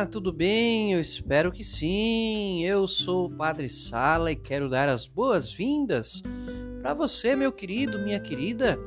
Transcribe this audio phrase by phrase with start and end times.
[0.00, 0.94] Olá, tudo bem?
[0.94, 2.64] Eu espero que sim.
[2.64, 6.22] Eu sou o Padre Sala e quero dar as boas-vindas
[6.80, 8.78] para você, meu querido, minha querida,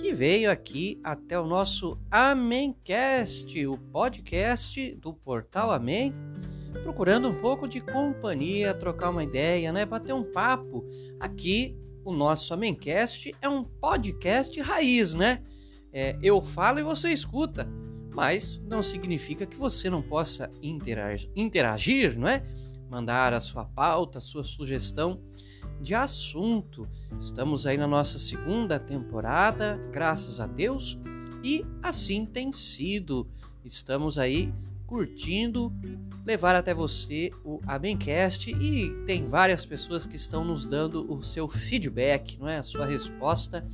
[0.00, 6.12] que veio aqui até o nosso Amencast, o podcast do Portal Amém,
[6.82, 10.84] procurando um pouco de companhia, trocar uma ideia, né, bater um papo.
[11.20, 15.40] Aqui o nosso Amencast é um podcast raiz, né?
[15.92, 17.68] É, eu falo e você escuta
[18.18, 22.42] mas não significa que você não possa interagir, interagir, não é?
[22.90, 25.20] Mandar a sua pauta, a sua sugestão
[25.80, 26.88] de assunto.
[27.16, 30.98] Estamos aí na nossa segunda temporada, graças a Deus,
[31.44, 33.24] e assim tem sido.
[33.64, 34.52] Estamos aí
[34.84, 35.72] curtindo
[36.26, 41.48] levar até você o Amencast e tem várias pessoas que estão nos dando o seu
[41.48, 42.58] feedback, não é?
[42.58, 43.64] A sua resposta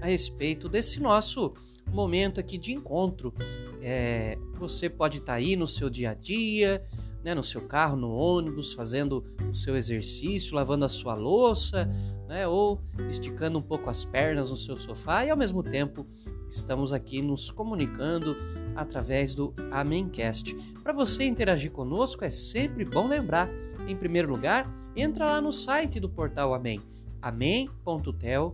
[0.00, 1.54] a respeito desse nosso
[1.92, 3.34] momento aqui de encontro.
[3.80, 6.82] É, você pode estar tá aí no seu dia a dia,
[7.22, 11.88] né, no seu carro, no ônibus, fazendo o seu exercício, lavando a sua louça,
[12.28, 16.06] né, ou esticando um pouco as pernas no seu sofá e ao mesmo tempo
[16.48, 18.36] estamos aqui nos comunicando
[18.74, 20.54] através do Amencast.
[20.82, 23.48] Para você interagir conosco é sempre bom lembrar,
[23.86, 26.80] em primeiro lugar, entra lá no site do portal Amém,
[27.20, 28.52] amém.tel.br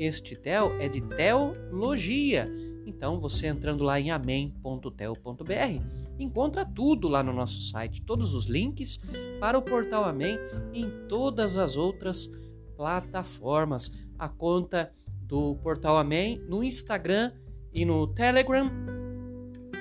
[0.00, 2.46] este tel é de teologia.
[2.86, 5.84] Então, você entrando lá em amém.tel.br,
[6.18, 8.98] encontra tudo lá no nosso site, todos os links
[9.38, 10.38] para o portal Amém
[10.72, 12.30] em todas as outras
[12.76, 13.90] plataformas.
[14.18, 14.90] A conta
[15.22, 17.32] do portal Amém no Instagram
[17.72, 18.70] e no Telegram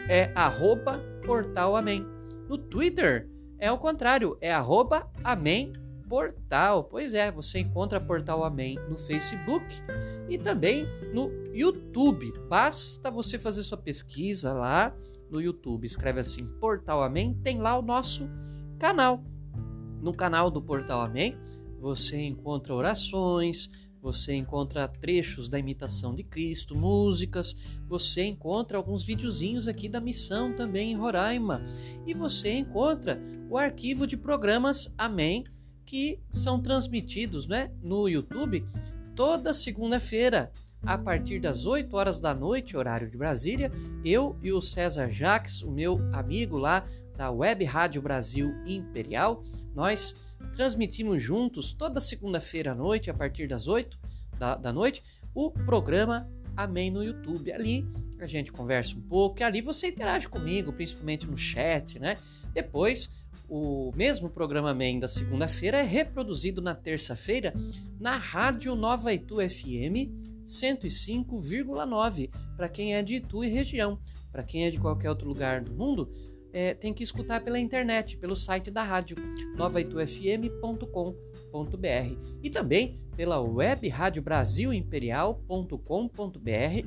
[0.10, 2.06] é arroba portal Amém.
[2.50, 5.72] No Twitter é o contrário, é arroba Amém
[6.10, 6.84] Portal.
[6.86, 9.64] Pois é, você encontra Portal Amém no Facebook
[10.28, 12.34] e também no YouTube.
[12.50, 14.94] Basta você fazer sua pesquisa lá
[15.30, 18.28] no YouTube, escreve assim Portal Amém, tem lá o nosso
[18.80, 19.24] canal.
[20.02, 21.38] No canal do Portal Amém,
[21.80, 23.70] você encontra orações,
[24.02, 27.56] você encontra trechos da imitação de Cristo, músicas,
[27.88, 31.64] você encontra alguns videozinhos aqui da missão também em Roraima.
[32.08, 35.44] E você encontra o arquivo de programas Amém
[35.90, 38.64] que são transmitidos né, no YouTube
[39.16, 40.52] toda segunda-feira,
[40.84, 43.72] a partir das 8 horas da noite, horário de Brasília.
[44.06, 46.86] Eu e o César Jacques, o meu amigo lá
[47.18, 50.16] da Web Rádio Brasil Imperial, nós
[50.54, 53.98] transmitimos juntos toda segunda-feira à noite, a partir das 8
[54.38, 57.52] da, da noite, o programa Amém no YouTube.
[57.52, 57.84] Ali
[58.20, 62.16] a gente conversa um pouco, e ali você interage comigo, principalmente no chat, né?
[62.54, 63.10] Depois
[63.50, 67.54] o mesmo programa Man da segunda-feira é reproduzido na terça-feira
[68.00, 70.14] na Rádio Nova Itu FM
[70.46, 74.00] 105,9 para quem é de Itu e região.
[74.32, 76.12] Para quem é de qualquer outro lugar do mundo,
[76.54, 79.18] é, tem que escutar pela internet, pelo site da rádio
[79.56, 84.24] novaitufm.com.br e também pela web rádio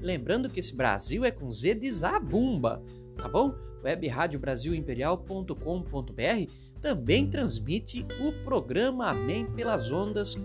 [0.01, 2.83] lembrando que esse Brasil é com Z de Zabumba
[3.17, 3.55] tá bom?
[3.83, 10.37] webradiobrazilimperial.com.br também transmite o programa Amém pelas ondas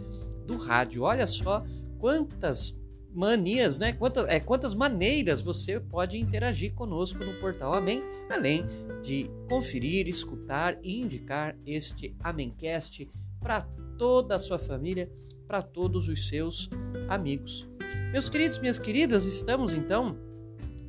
[0.46, 1.04] do rádio.
[1.04, 1.66] Olha só
[2.00, 2.78] quantas
[3.14, 3.94] manias, né?
[3.94, 8.66] Quantas, é, quantas maneiras você pode interagir conosco no portal Amém, além
[9.02, 13.62] de conferir, escutar e indicar este Amémcast para
[13.98, 15.12] toda a sua família,
[15.48, 16.70] para todos os seus
[17.10, 17.68] amigos.
[18.12, 20.16] Meus queridos, minhas queridas, estamos então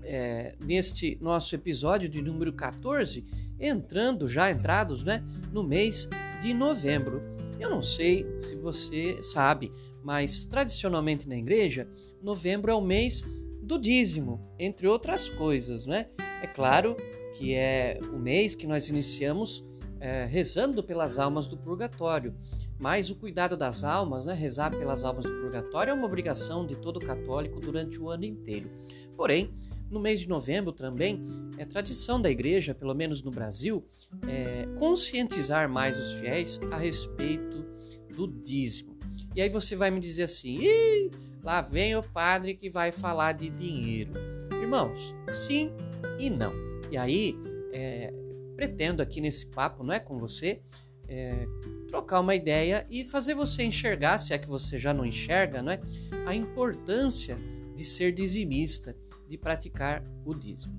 [0.08, 3.24] é, neste nosso episódio de número 14,
[3.60, 6.08] entrando já entrados né, no mês
[6.40, 7.22] de novembro.
[7.60, 9.70] Eu não sei se você sabe,
[10.02, 11.86] mas tradicionalmente na igreja,
[12.22, 13.22] novembro é o mês
[13.62, 16.06] do dízimo, entre outras coisas, né?
[16.42, 16.96] É claro
[17.34, 19.62] que é o mês que nós iniciamos
[20.00, 22.34] é, rezando pelas almas do purgatório.
[22.78, 26.76] Mas o cuidado das almas, né, rezar pelas almas do purgatório, é uma obrigação de
[26.76, 28.70] todo católico durante o ano inteiro.
[29.16, 29.52] Porém,
[29.90, 31.26] no mês de novembro também
[31.56, 33.86] é tradição da igreja, pelo menos no Brasil,
[34.26, 37.66] é, conscientizar mais os fiéis a respeito
[38.14, 38.98] do dízimo.
[39.34, 41.10] E aí você vai me dizer assim: Ih,
[41.42, 44.12] lá vem o padre que vai falar de dinheiro.
[44.52, 45.70] Irmãos, sim
[46.18, 46.52] e não.
[46.90, 47.36] E aí,
[47.72, 48.12] é,
[48.56, 50.60] pretendo aqui nesse papo, não é com você,
[51.06, 51.46] é,
[51.88, 55.72] trocar uma ideia e fazer você enxergar, se é que você já não enxerga, não
[55.72, 55.80] é?
[56.26, 57.36] A importância
[57.74, 58.94] de ser dizimista
[59.28, 60.74] de praticar o dízimo.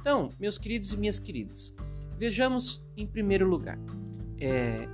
[0.00, 1.74] Então, meus queridos e minhas queridas,
[2.18, 3.78] vejamos em primeiro lugar.
[4.38, 4.86] É,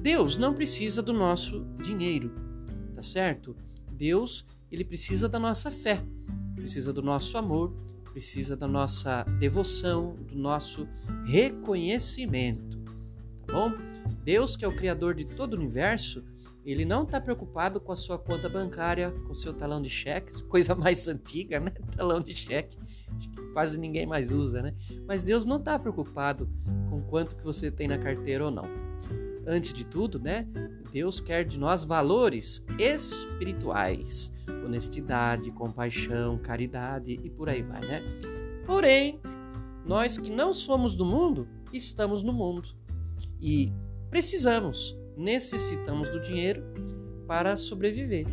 [0.00, 2.32] Deus não precisa do nosso dinheiro,
[2.94, 3.56] tá certo?
[3.90, 6.02] Deus ele precisa da nossa fé,
[6.54, 7.74] precisa do nosso amor,
[8.12, 10.88] precisa da nossa devoção, do nosso
[11.24, 12.78] reconhecimento,
[13.46, 13.72] tá bom?
[14.24, 16.24] Deus, que é o criador de todo o universo,
[16.64, 20.40] ele não está preocupado com a sua conta bancária, com o seu talão de cheques,
[20.48, 21.72] coisa mais antiga, né?
[21.96, 22.78] Talão de cheque,
[23.52, 24.74] quase ninguém mais usa, né?
[25.06, 26.48] Mas Deus não está preocupado
[26.88, 28.68] com quanto que você tem na carteira ou não.
[29.46, 30.46] Antes de tudo, né?
[30.92, 34.32] Deus quer de nós valores espirituais,
[34.64, 38.02] honestidade, compaixão, caridade e por aí vai, né?
[38.64, 39.20] Porém,
[39.84, 42.68] nós que não somos do mundo, estamos no mundo
[43.40, 43.72] e
[44.10, 46.64] precisamos necessitamos do dinheiro
[47.26, 48.26] para sobreviver.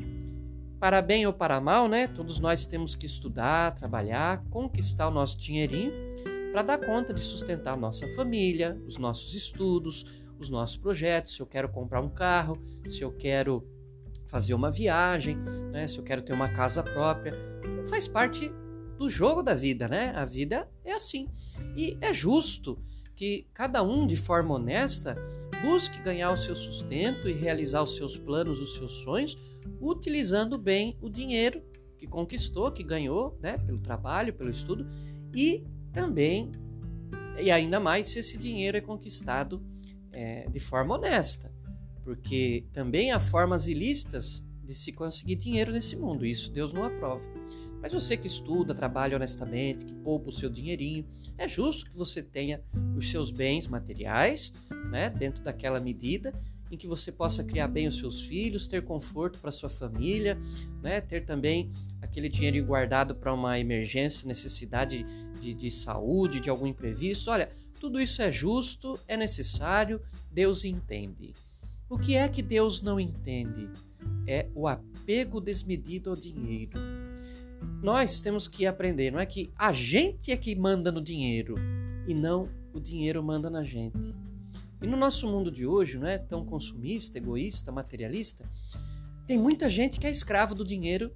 [0.80, 2.08] Para bem ou para mal, né?
[2.08, 5.92] Todos nós temos que estudar, trabalhar, conquistar o nosso dinheirinho
[6.52, 10.06] para dar conta de sustentar nossa família, os nossos estudos,
[10.40, 11.34] os nossos projetos.
[11.36, 13.68] Se eu quero comprar um carro, se eu quero
[14.28, 15.36] fazer uma viagem,
[15.72, 15.88] né?
[15.88, 17.34] Se eu quero ter uma casa própria,
[17.90, 18.52] faz parte
[18.98, 20.14] do jogo da vida, né?
[20.16, 21.28] A vida é assim.
[21.76, 22.78] E é justo
[23.16, 25.18] que cada um, de forma honesta,
[25.62, 29.38] Busque ganhar o seu sustento e realizar os seus planos, os seus sonhos,
[29.82, 31.62] utilizando bem o dinheiro
[31.98, 34.88] que conquistou, que ganhou, né, pelo trabalho, pelo estudo,
[35.36, 36.52] e também,
[37.38, 39.62] e ainda mais se esse dinheiro é conquistado
[40.12, 41.54] é, de forma honesta,
[42.04, 47.30] porque também há formas ilícitas de se conseguir dinheiro nesse mundo, isso Deus não aprova.
[47.82, 51.06] Mas você que estuda, trabalha honestamente, que poupa o seu dinheirinho,
[51.38, 52.62] é justo que você tenha
[52.96, 54.54] os seus bens materiais,
[54.92, 56.34] né, dentro daquela medida
[56.72, 60.38] em que você possa criar bem os seus filhos, ter conforto para sua família,
[60.84, 61.72] né, ter também
[62.02, 65.04] aquele dinheiro guardado para uma emergência, necessidade
[65.42, 67.32] de, de saúde, de algum imprevisto.
[67.32, 67.50] Olha,
[67.80, 70.02] tudo isso é justo, é necessário,
[70.32, 71.34] Deus entende.
[71.90, 73.68] O que é que Deus não entende?
[74.28, 76.78] É o apego desmedido ao dinheiro.
[77.82, 81.56] Nós temos que aprender, não é que a gente é que manda no dinheiro
[82.08, 84.14] e não o dinheiro manda na gente.
[84.82, 88.46] E no nosso mundo de hoje, não é tão consumista, egoísta, materialista,
[89.28, 91.12] tem muita gente que é escravo do dinheiro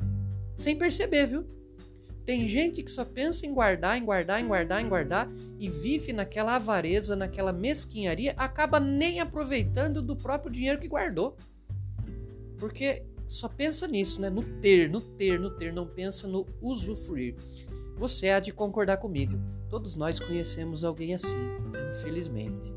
[0.56, 1.48] sem perceber, viu?
[2.25, 5.30] Tem gente que só pensa em guardar, em guardar, em guardar, em guardar
[5.60, 11.36] e vive naquela avareza, naquela mesquinharia, acaba nem aproveitando do próprio dinheiro que guardou.
[12.57, 14.29] Porque só pensa nisso, né?
[14.29, 17.35] No ter, no ter, no ter, não pensa no usufruir.
[17.97, 19.39] Você há de concordar comigo.
[19.69, 21.37] Todos nós conhecemos alguém assim,
[21.91, 22.73] infelizmente.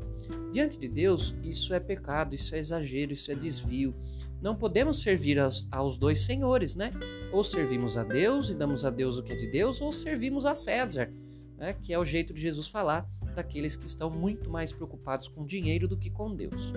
[0.51, 3.93] Diante de Deus, isso é pecado, isso é exagero, isso é desvio.
[4.41, 6.89] Não podemos servir aos, aos dois senhores, né?
[7.31, 10.45] Ou servimos a Deus e damos a Deus o que é de Deus, ou servimos
[10.45, 11.11] a César,
[11.57, 11.73] né?
[11.73, 15.87] que é o jeito de Jesus falar daqueles que estão muito mais preocupados com dinheiro
[15.87, 16.73] do que com Deus.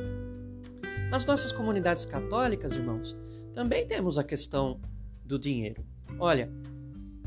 [1.11, 3.17] Nas nossas comunidades católicas, irmãos,
[3.53, 4.81] também temos a questão
[5.25, 5.85] do dinheiro.
[6.19, 6.51] Olha,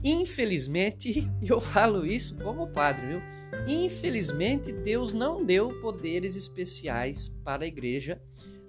[0.03, 3.21] infelizmente, eu falo isso como padre, viu?
[3.67, 8.21] Infelizmente, Deus não deu poderes especiais para a igreja,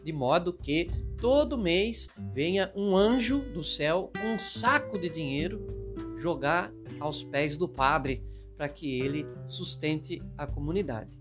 [0.04, 5.66] de modo que todo mês venha um anjo do céu um saco de dinheiro
[6.16, 8.22] jogar aos pés do padre
[8.56, 11.18] para que ele sustente a comunidade.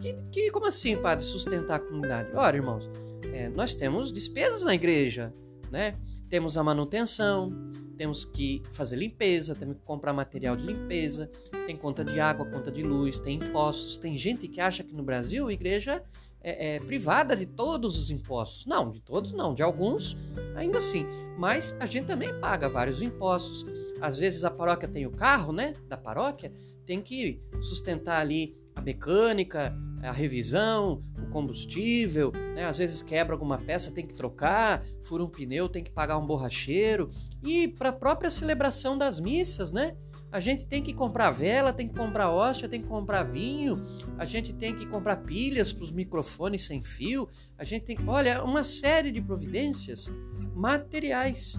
[0.00, 2.30] Que, que, como assim, padre, sustentar a comunidade?
[2.34, 2.88] Ora, irmãos,
[3.34, 5.34] é, nós temos despesas na igreja,
[5.70, 5.96] né?
[6.28, 7.52] Temos a manutenção,
[7.96, 11.30] temos que fazer limpeza, temos que comprar material de limpeza,
[11.66, 13.96] tem conta de água, conta de luz, tem impostos.
[13.96, 16.02] Tem gente que acha que no Brasil a igreja
[16.42, 18.64] é, é, privada de todos os impostos.
[18.66, 20.16] Não, de todos não, de alguns
[20.56, 21.04] ainda assim.
[21.36, 23.66] Mas a gente também paga vários impostos.
[24.00, 26.52] Às vezes a paróquia tem o carro, né, da paróquia,
[26.86, 32.64] tem que sustentar ali a mecânica, a revisão, o combustível, né?
[32.64, 36.26] às vezes quebra alguma peça, tem que trocar, fura um pneu, tem que pagar um
[36.26, 37.10] borracheiro.
[37.42, 39.94] E para a própria celebração das missas, né?
[40.32, 43.82] A gente tem que comprar vela, tem que comprar hóstia, tem que comprar vinho,
[44.16, 48.08] a gente tem que comprar pilhas para os microfones sem fio, a gente tem que.
[48.08, 50.08] Olha, uma série de providências
[50.54, 51.58] materiais.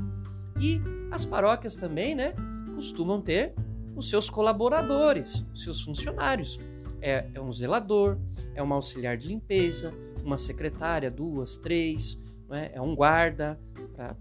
[0.60, 0.80] E
[1.12, 2.34] as paróquias também, né?
[2.74, 3.54] Costumam ter
[3.94, 6.58] os seus colaboradores, os seus funcionários
[7.01, 8.17] é, é um zelador,
[8.55, 9.93] é uma auxiliar de limpeza,
[10.24, 12.20] uma secretária, duas, três,
[12.51, 12.72] é?
[12.75, 13.60] é um guarda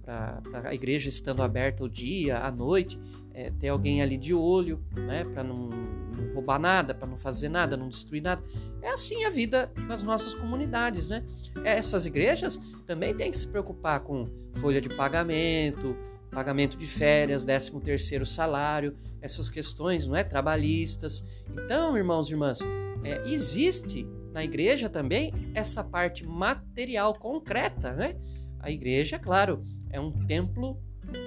[0.04, 2.98] para a igreja estando aberta o dia, à noite,
[3.32, 7.48] é, ter alguém ali de olho, né, para não, não, roubar nada, para não fazer
[7.48, 8.42] nada, não destruir nada.
[8.82, 11.24] É assim a vida das nossas comunidades, né?
[11.64, 15.96] Essas igrejas também têm que se preocupar com folha de pagamento,
[16.30, 21.24] pagamento de férias, 13 terceiro salário, essas questões, não é, trabalhistas.
[21.50, 22.60] Então, irmãos e irmãs,
[23.04, 28.16] é, existe na igreja também essa parte material concreta, né?
[28.58, 30.80] A igreja, claro, é um templo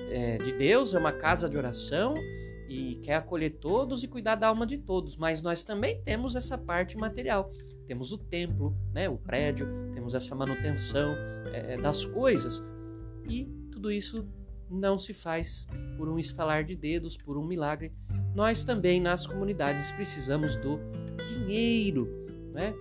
[0.10, 2.16] é, de Deus, é uma casa de oração
[2.70, 6.58] e quer acolher todos e cuidar da alma de todos, mas nós também temos essa
[6.58, 7.50] parte material.
[7.88, 11.16] Temos o templo, né, o prédio, temos essa manutenção
[11.52, 12.64] é, das coisas
[13.28, 14.28] e tudo isso
[14.74, 17.94] não se faz por um estalar de dedos, por um milagre.
[18.34, 20.80] Nós também nas comunidades precisamos do
[21.26, 22.08] dinheiro,
[22.52, 22.74] né?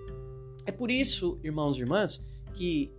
[0.65, 2.23] É por isso, irmãos e irmãs,
[2.55, 2.93] que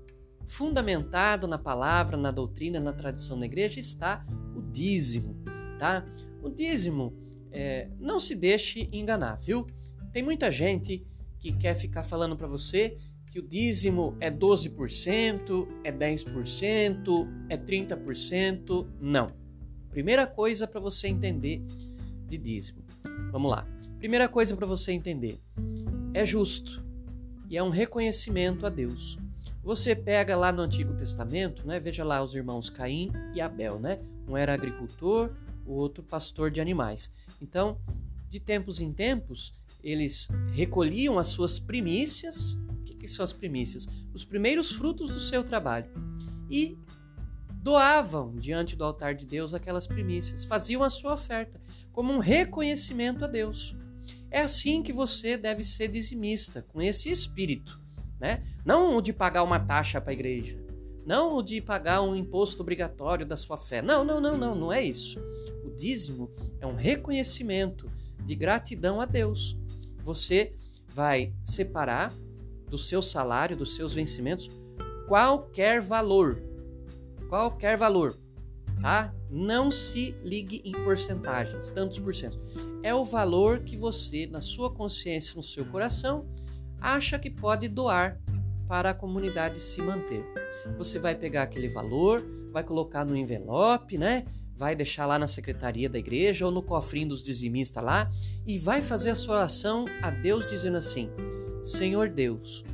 [0.48, 5.36] fundamentado na palavra, na doutrina, na tradição da igreja está o dízimo,
[5.80, 6.06] tá?
[6.42, 7.14] O dízimo,
[7.52, 9.66] é, não se deixe enganar, viu?
[10.12, 11.06] Tem muita gente
[11.40, 12.98] que quer ficar falando para você
[13.34, 18.88] que o dízimo é 12%, é 10%, é 30%.
[19.02, 19.28] Não.
[19.90, 21.66] Primeira coisa para você entender
[22.28, 22.84] de dízimo.
[23.32, 23.68] Vamos lá.
[23.98, 25.40] Primeira coisa para você entender.
[26.13, 26.86] É justo
[27.50, 29.18] e é um reconhecimento a Deus.
[29.63, 31.80] Você pega lá no Antigo Testamento, né?
[31.80, 34.00] Veja lá os irmãos Caim e Abel, né?
[34.28, 35.32] Um era agricultor,
[35.66, 37.12] o outro pastor de animais.
[37.42, 37.80] Então,
[38.30, 42.56] de tempos em tempos, eles recolhiam as suas primícias.
[43.03, 43.86] Que são as primícias?
[44.13, 45.91] Os primeiros frutos do seu trabalho.
[46.50, 46.77] E
[47.62, 53.24] doavam diante do altar de Deus aquelas primícias, faziam a sua oferta como um reconhecimento
[53.25, 53.75] a Deus.
[54.31, 57.83] É assim que você deve ser dizimista, com esse espírito
[58.24, 58.41] né?
[58.63, 60.57] Não o de pagar uma taxa para a igreja,
[61.05, 63.81] não o de pagar um imposto obrigatório da sua fé.
[63.81, 65.19] Não, não, não, não, não é isso.
[65.65, 66.31] O dízimo
[66.62, 67.91] é um reconhecimento
[68.24, 69.57] de gratidão a Deus.
[70.01, 70.53] Você
[70.88, 72.13] vai separar
[72.74, 74.50] do seu salário, dos seus vencimentos,
[75.08, 76.42] qualquer valor.
[77.30, 78.18] Qualquer valor,
[78.82, 79.13] tá?
[79.30, 82.42] Não se ligue em porcentagens, tantos por cento.
[82.82, 86.27] É o valor que você, na sua consciência, no seu coração,
[86.82, 88.20] acha que pode doar
[88.68, 90.25] para a comunidade se manter.
[90.75, 94.25] Você vai pegar aquele valor, vai colocar no envelope, né?
[94.56, 98.10] Vai deixar lá na secretaria da igreja ou no cofrinho dos dizimistas lá
[98.48, 101.10] e vai fazer a sua oração a Deus dizendo assim:
[101.63, 102.65] Senhor Deus,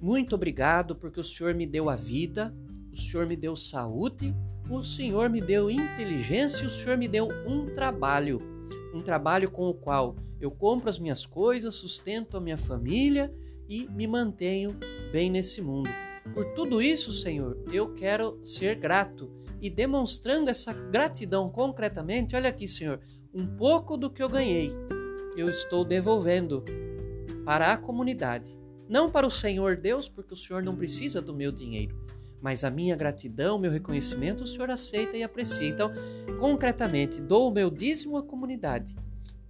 [0.00, 2.52] muito obrigado porque o Senhor me deu a vida,
[2.92, 4.34] o Senhor me deu saúde,
[4.68, 8.42] o Senhor me deu inteligência e o Senhor me deu um trabalho,
[8.92, 13.32] um trabalho com o qual eu compro as minhas coisas, sustento a minha família
[13.68, 14.70] e me mantenho
[15.12, 15.88] bem nesse mundo.
[16.34, 22.66] Por tudo isso, Senhor, eu quero ser grato e demonstrando essa gratidão concretamente, olha aqui,
[22.66, 22.98] Senhor,
[23.32, 24.72] um pouco do que eu ganhei,
[25.36, 26.64] eu estou devolvendo
[27.44, 28.56] para a comunidade.
[28.88, 31.96] Não para o Senhor Deus, porque o Senhor não precisa do meu dinheiro,
[32.40, 35.68] mas a minha gratidão, meu reconhecimento, o Senhor aceita e aprecia.
[35.68, 35.90] Então,
[36.38, 38.94] concretamente, dou o meu dízimo à comunidade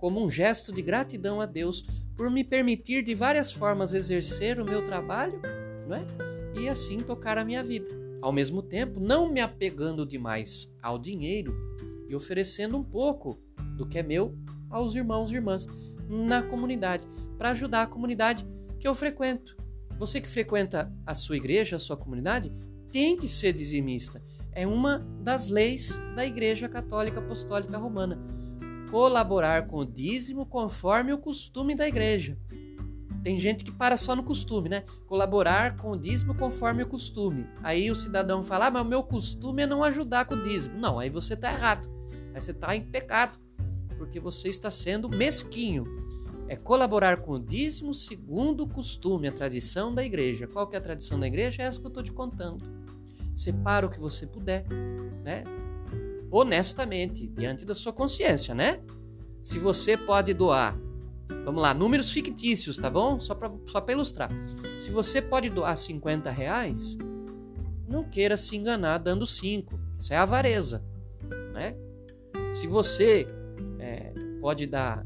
[0.04, 1.82] como um gesto de gratidão a Deus
[2.14, 5.40] por me permitir de várias formas exercer o meu trabalho,
[5.88, 6.04] não é?
[6.60, 7.88] E assim tocar a minha vida.
[8.20, 11.56] Ao mesmo tempo, não me apegando demais ao dinheiro
[12.06, 13.38] e oferecendo um pouco
[13.78, 14.36] do que é meu
[14.68, 15.66] aos irmãos e irmãs
[16.06, 18.46] na comunidade, para ajudar a comunidade
[18.78, 19.56] que eu frequento.
[19.98, 22.52] Você que frequenta a sua igreja, a sua comunidade,
[22.90, 24.22] tem que ser dizimista.
[24.52, 28.34] É uma das leis da Igreja Católica Apostólica Romana
[28.94, 32.38] colaborar com o dízimo conforme o costume da igreja.
[33.24, 34.84] Tem gente que para só no costume, né?
[35.06, 37.44] Colaborar com o dízimo conforme o costume.
[37.60, 40.78] Aí o cidadão fala, ah, mas o meu costume é não ajudar com o dízimo.
[40.78, 41.90] Não, aí você está errado.
[42.32, 43.36] Aí você está em pecado,
[43.98, 45.84] porque você está sendo mesquinho.
[46.48, 50.46] É colaborar com o dízimo segundo o costume, a tradição da igreja.
[50.46, 51.62] Qual que é a tradição da igreja?
[51.62, 52.62] É essa que eu estou te contando.
[53.34, 54.64] Separa o que você puder,
[55.22, 55.44] né?
[56.36, 58.80] honestamente, diante da sua consciência, né?
[59.40, 60.76] Se você pode doar,
[61.44, 63.20] vamos lá, números fictícios, tá bom?
[63.20, 64.30] Só para só ilustrar.
[64.76, 66.98] Se você pode doar 50 reais,
[67.88, 69.78] não queira se enganar dando 5.
[69.96, 70.84] Isso é avareza,
[71.52, 71.76] né?
[72.52, 73.28] Se você
[73.78, 75.04] é, pode dar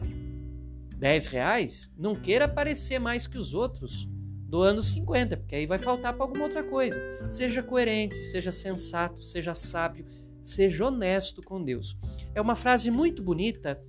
[0.99, 4.09] 10 reais, não queira parecer mais que os outros
[4.49, 7.00] doando 50, porque aí vai faltar para alguma outra coisa.
[7.28, 10.07] Seja coerente, seja sensato, seja sábio,
[10.43, 11.97] seja honesto com Deus.
[12.35, 13.81] É uma frase muito bonita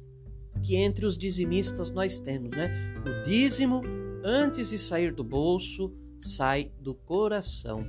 [0.61, 2.71] que entre os dizimistas nós temos, né?
[3.05, 3.81] O dízimo,
[4.23, 7.79] antes de sair do bolso, sai do coração.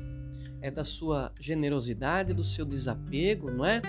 [0.62, 3.82] É da sua generosidade, do seu desapego, não é?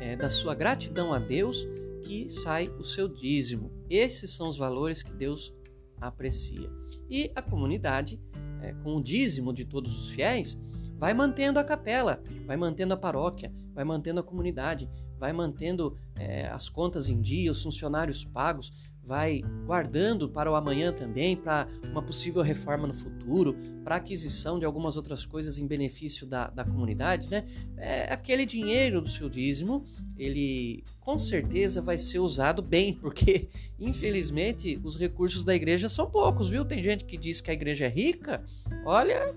[0.00, 1.66] É da sua gratidão a Deus
[2.02, 3.70] que sai o seu dízimo.
[3.88, 5.54] Esses são os valores que Deus
[6.00, 6.70] aprecia.
[7.08, 8.20] E a comunidade,
[8.62, 10.58] é, com o dízimo de todos os fiéis,
[10.96, 14.88] vai mantendo a capela, vai mantendo a paróquia, vai mantendo a comunidade,
[15.18, 18.72] vai mantendo é, as contas em dia, os funcionários pagos,
[19.10, 24.64] vai guardando para o amanhã também, para uma possível reforma no futuro, para aquisição de
[24.64, 27.44] algumas outras coisas em benefício da, da comunidade, né?
[27.76, 29.84] É, aquele dinheiro do seu dízimo,
[30.16, 33.48] ele com certeza vai ser usado bem, porque
[33.80, 36.64] infelizmente os recursos da igreja são poucos, viu?
[36.64, 38.44] Tem gente que diz que a igreja é rica,
[38.86, 39.34] olha,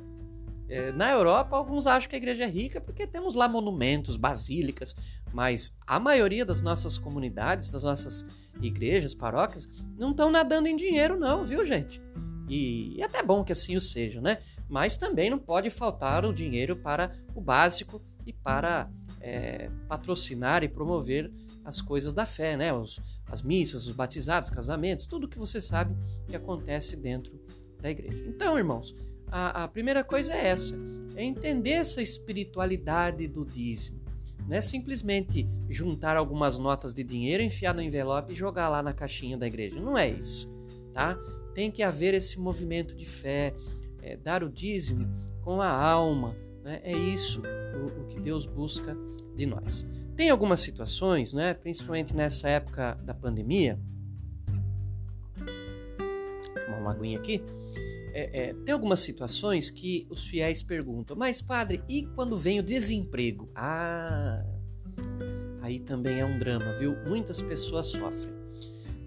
[0.70, 4.96] é, na Europa, alguns acham que a igreja é rica porque temos lá monumentos, basílicas,
[5.34, 8.24] mas a maioria das nossas comunidades, das nossas
[8.62, 9.68] igrejas, paróquias,
[9.98, 12.02] não estão nadando em dinheiro, não, viu, gente?
[12.48, 14.40] E, e até bom que assim o seja, né?
[14.70, 18.90] Mas também não pode faltar o dinheiro para o básico e para
[19.22, 21.32] é, patrocinar e promover
[21.64, 22.74] as coisas da fé, né?
[22.74, 25.96] Os, as missas, os batizados, casamentos, tudo que você sabe
[26.28, 27.40] que acontece dentro
[27.82, 28.24] da igreja.
[28.28, 28.96] Então, irmãos,
[29.28, 30.76] a, a primeira coisa é essa:
[31.16, 34.03] é entender essa espiritualidade do dízimo.
[34.48, 38.94] Não é simplesmente juntar algumas notas de dinheiro, enfiar no envelope e jogar lá na
[38.94, 39.80] caixinha da igreja.
[39.80, 40.50] Não é isso,
[40.94, 41.18] tá?
[41.54, 43.54] Tem que haver esse movimento de fé,
[44.02, 45.08] é, dar o dízimo
[45.42, 46.36] com a alma.
[46.64, 46.82] Né?
[46.84, 48.98] É isso o, o, que Deus busca
[49.36, 49.86] de nós.
[50.16, 53.80] Tem algumas situações, né, principalmente nessa época da pandemia.
[56.80, 57.42] Uma aguinha aqui
[58.14, 62.64] é, é, tem algumas situações que os fiéis perguntam, mas padre, e quando vem o
[62.64, 63.50] desemprego?
[63.56, 64.46] Ah,
[65.62, 66.96] aí também é um drama, viu?
[67.08, 68.34] Muitas pessoas sofrem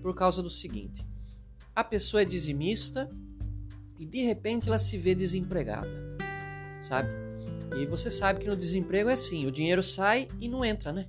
[0.03, 1.07] por causa do seguinte:
[1.75, 3.09] a pessoa é dizimista
[3.99, 6.17] e de repente ela se vê desempregada,
[6.81, 7.09] sabe?
[7.79, 11.07] E você sabe que no desemprego é assim: o dinheiro sai e não entra, né?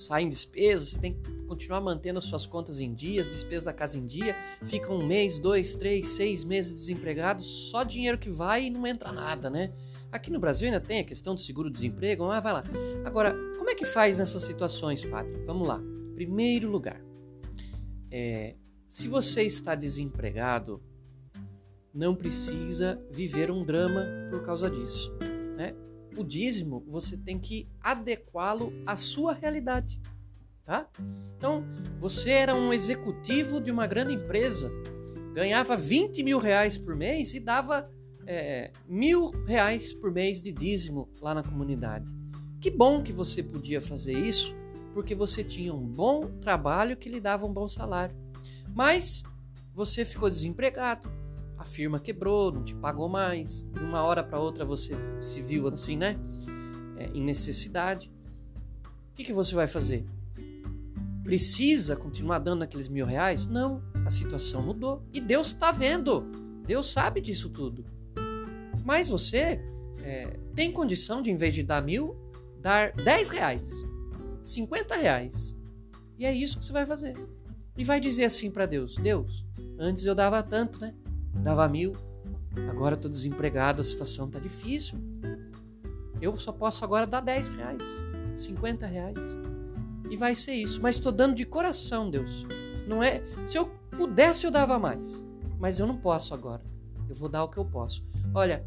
[0.00, 3.98] saem despesas, você tem que continuar mantendo as suas contas em dias, despesas da casa
[3.98, 8.70] em dia, fica um mês, dois, três, seis meses desempregado, só dinheiro que vai e
[8.70, 9.72] não entra nada, né?
[10.12, 12.62] Aqui no Brasil ainda tem a questão do seguro-desemprego, mas vai lá.
[13.04, 15.42] Agora, como é que faz nessas situações, padre?
[15.44, 15.82] Vamos lá.
[16.14, 17.02] Primeiro lugar,
[18.12, 18.54] é,
[18.86, 20.80] se você está desempregado,
[21.92, 25.12] não precisa viver um drama por causa disso,
[25.56, 25.74] né?
[26.16, 30.00] o dízimo você tem que adequá-lo à sua realidade,
[30.64, 30.86] tá?
[31.36, 31.64] Então,
[31.98, 34.70] você era um executivo de uma grande empresa,
[35.34, 37.88] ganhava 20 mil reais por mês e dava
[38.26, 42.06] é, mil reais por mês de dízimo lá na comunidade.
[42.60, 44.54] Que bom que você podia fazer isso,
[44.92, 48.14] porque você tinha um bom trabalho que lhe dava um bom salário.
[48.74, 49.24] Mas
[49.74, 51.10] você ficou desempregado,
[51.56, 55.68] a firma quebrou, não te pagou mais, de uma hora para outra você se viu
[55.68, 56.16] assim, né?
[56.96, 58.10] É, em necessidade.
[58.84, 60.06] O que, que você vai fazer?
[61.22, 63.46] Precisa continuar dando aqueles mil reais?
[63.46, 65.02] Não, a situação mudou.
[65.12, 66.22] E Deus está vendo,
[66.66, 67.84] Deus sabe disso tudo.
[68.84, 69.60] Mas você
[70.02, 72.16] é, tem condição de, em vez de dar mil,
[72.60, 73.86] dar dez reais,
[74.42, 75.56] cinquenta reais.
[76.18, 77.16] E é isso que você vai fazer.
[77.76, 79.44] E vai dizer assim para Deus: Deus,
[79.78, 80.94] antes eu dava tanto, né?
[81.34, 81.96] dava mil,
[82.68, 84.98] agora estou desempregado, a situação está difícil.
[86.20, 87.82] Eu só posso agora dar 10 reais,
[88.34, 89.16] 50 reais.
[90.10, 90.80] E vai ser isso.
[90.82, 92.46] Mas estou dando de coração, Deus.
[92.86, 93.22] Não é.
[93.46, 95.24] Se eu pudesse, eu dava mais.
[95.58, 96.62] Mas eu não posso agora.
[97.08, 98.04] Eu vou dar o que eu posso.
[98.34, 98.66] Olha,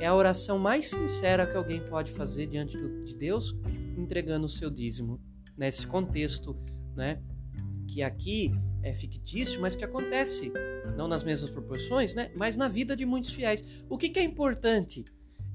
[0.00, 3.54] é a oração mais sincera que alguém pode fazer diante de Deus,
[3.96, 5.20] entregando o seu dízimo.
[5.56, 6.56] Nesse contexto,
[6.96, 7.22] né?
[7.86, 10.52] Que aqui é fictício, mas que acontece,
[10.96, 12.30] não nas mesmas proporções, né?
[12.36, 13.62] mas na vida de muitos fiéis.
[13.88, 15.04] O que, que é importante?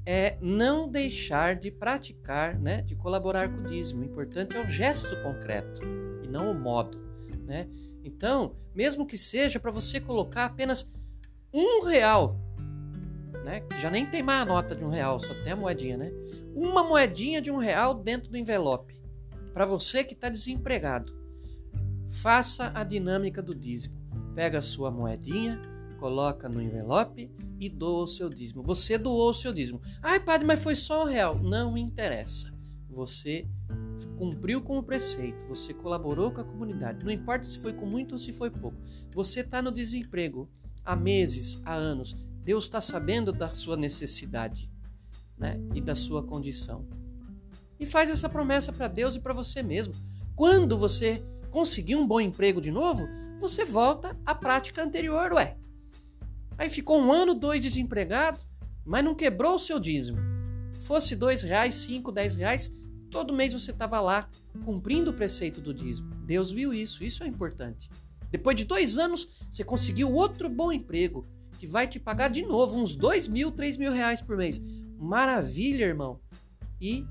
[0.09, 2.81] É não deixar de praticar, né?
[2.81, 4.01] de colaborar com o dízimo.
[4.01, 5.81] O importante é o gesto concreto
[6.23, 6.97] e não o modo.
[7.45, 7.67] Né?
[8.05, 10.89] Então, mesmo que seja para você colocar apenas
[11.53, 12.39] um real,
[13.43, 13.59] né?
[13.59, 16.11] que já nem tem mais a nota de um real, só tem a moedinha, né?
[16.55, 19.01] Uma moedinha de um real dentro do envelope.
[19.53, 21.17] Para você que está desempregado
[22.09, 23.95] Faça a dinâmica do dízimo.
[24.33, 25.61] Pega a sua moedinha,
[25.97, 27.29] coloca no envelope
[27.59, 28.63] e doa o seu dízimo.
[28.63, 29.81] Você doou o seu dízimo.
[30.01, 31.37] Ai, padre, mas foi só um real.
[31.39, 32.53] Não interessa.
[32.89, 33.47] Você
[34.17, 37.03] cumpriu com o preceito, você colaborou com a comunidade.
[37.03, 38.77] Não importa se foi com muito ou se foi pouco.
[39.13, 40.49] Você está no desemprego
[40.83, 42.15] há meses, há anos.
[42.43, 44.71] Deus está sabendo da sua necessidade
[45.37, 45.59] né?
[45.75, 46.87] e da sua condição.
[47.79, 49.93] E faz essa promessa para Deus e para você mesmo.
[50.35, 53.07] Quando você conseguir um bom emprego de novo,
[53.37, 55.57] você volta à prática anterior, ué.
[56.57, 58.39] Aí ficou um ano, dois desempregado,
[58.85, 60.17] mas não quebrou o seu dízimo.
[60.79, 62.71] Fosse dois reais, cinco, dez reais,
[63.11, 64.29] todo mês você estava lá
[64.65, 66.15] cumprindo o preceito do dízimo.
[66.25, 67.89] Deus viu isso, isso é importante.
[68.31, 71.25] Depois de dois anos, você conseguiu outro bom emprego
[71.59, 74.61] que vai te pagar de novo uns dois mil, três mil reais por mês.
[74.97, 76.19] Maravilha, irmão.
[76.79, 77.05] E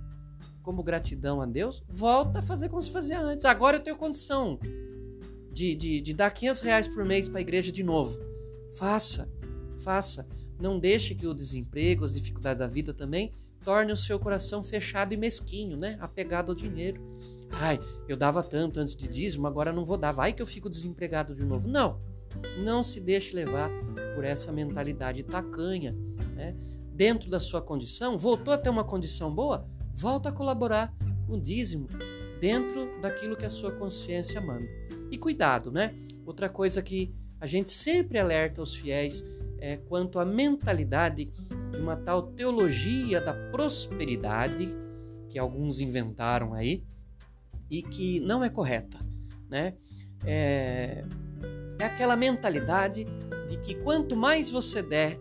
[0.62, 3.44] como gratidão a Deus, volta a fazer como se fazia antes.
[3.44, 4.58] Agora eu tenho condição
[5.52, 8.18] de, de, de dar 500 reais por mês para a igreja de novo.
[8.76, 9.28] Faça,
[9.76, 10.26] faça.
[10.60, 13.32] Não deixe que o desemprego, as dificuldades da vida também
[13.64, 15.96] torne o seu coração fechado e mesquinho, né?
[16.00, 17.00] Apegado ao dinheiro.
[17.50, 20.12] Ai, eu dava tanto antes de dízimo, agora não vou dar.
[20.12, 21.68] Vai que eu fico desempregado de novo.
[21.68, 22.00] Não,
[22.58, 23.70] não se deixe levar
[24.14, 25.94] por essa mentalidade tacanha.
[26.34, 26.54] Né?
[26.94, 30.94] Dentro da sua condição, voltou a ter uma condição boa, volta a colaborar
[31.26, 31.88] com o dízimo
[32.40, 34.68] dentro daquilo que a sua consciência manda.
[35.10, 35.94] E cuidado, né?
[36.24, 39.24] Outra coisa que a gente sempre alerta os fiéis
[39.58, 41.26] é quanto à mentalidade
[41.70, 44.68] de uma tal teologia da prosperidade
[45.28, 46.84] que alguns inventaram aí
[47.70, 48.98] e que não é correta,
[49.48, 49.74] né?
[50.24, 51.04] É,
[51.78, 53.06] é aquela mentalidade
[53.48, 55.18] de que quanto mais você der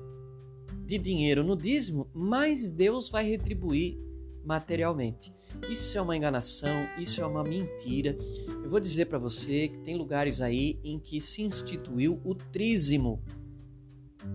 [0.86, 3.98] de dinheiro no dízimo, mais Deus vai retribuir
[4.46, 5.34] materialmente.
[5.70, 8.16] Isso é uma enganação, isso é uma mentira.
[8.64, 13.24] Eu vou dizer para você que tem lugares aí em que se instituiu o trízimo.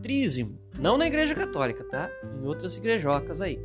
[0.02, 2.10] Trízimo, não na igreja católica, tá?
[2.40, 3.58] Em outras igrejocas aí.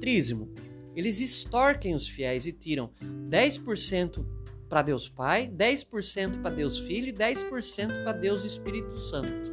[0.00, 0.52] Trízimo.
[0.94, 2.90] Eles extorquem os fiéis e tiram
[3.28, 4.24] 10%
[4.68, 9.52] para Deus Pai, 10% para Deus Filho e 10% para Deus Espírito Santo.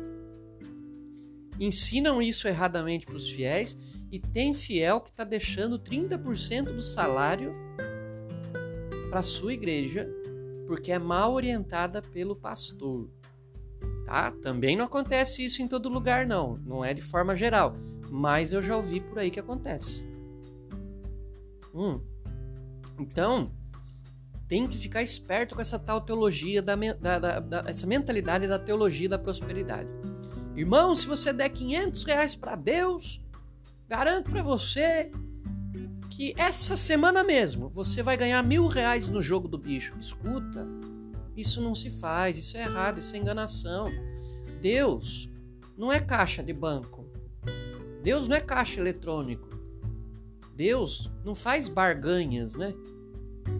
[1.59, 3.77] Ensinam isso erradamente para os fiéis
[4.11, 7.53] e tem fiel que está deixando 30% do salário
[9.09, 10.09] para sua igreja
[10.65, 13.09] porque é mal orientada pelo pastor.
[14.09, 14.31] Tá?
[14.31, 16.57] Também não acontece isso em todo lugar, não.
[16.65, 17.75] Não é de forma geral.
[18.09, 20.03] Mas eu já ouvi por aí que acontece.
[21.73, 22.01] Hum.
[22.97, 23.51] Então,
[24.47, 28.57] tem que ficar esperto com essa tal teologia, da, da, da, da essa mentalidade da
[28.57, 29.89] teologia da prosperidade.
[30.55, 33.21] Irmão, se você der 500 reais para Deus,
[33.89, 35.11] Garanto para você
[36.11, 39.95] que essa semana mesmo você vai ganhar mil reais no jogo do bicho.
[39.99, 40.67] Escuta,
[41.39, 43.91] isso não se faz, isso é errado, isso é enganação.
[44.61, 45.29] Deus
[45.77, 47.05] não é caixa de banco.
[48.03, 49.47] Deus não é caixa eletrônico.
[50.55, 52.73] Deus não faz barganhas, né?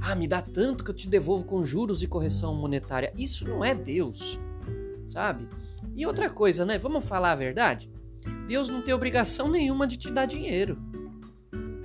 [0.01, 3.13] Ah, me dá tanto que eu te devolvo com juros e correção monetária.
[3.17, 4.39] Isso não é Deus,
[5.07, 5.47] sabe?
[5.95, 6.77] E outra coisa, né?
[6.77, 7.89] Vamos falar a verdade?
[8.47, 10.77] Deus não tem obrigação nenhuma de te dar dinheiro.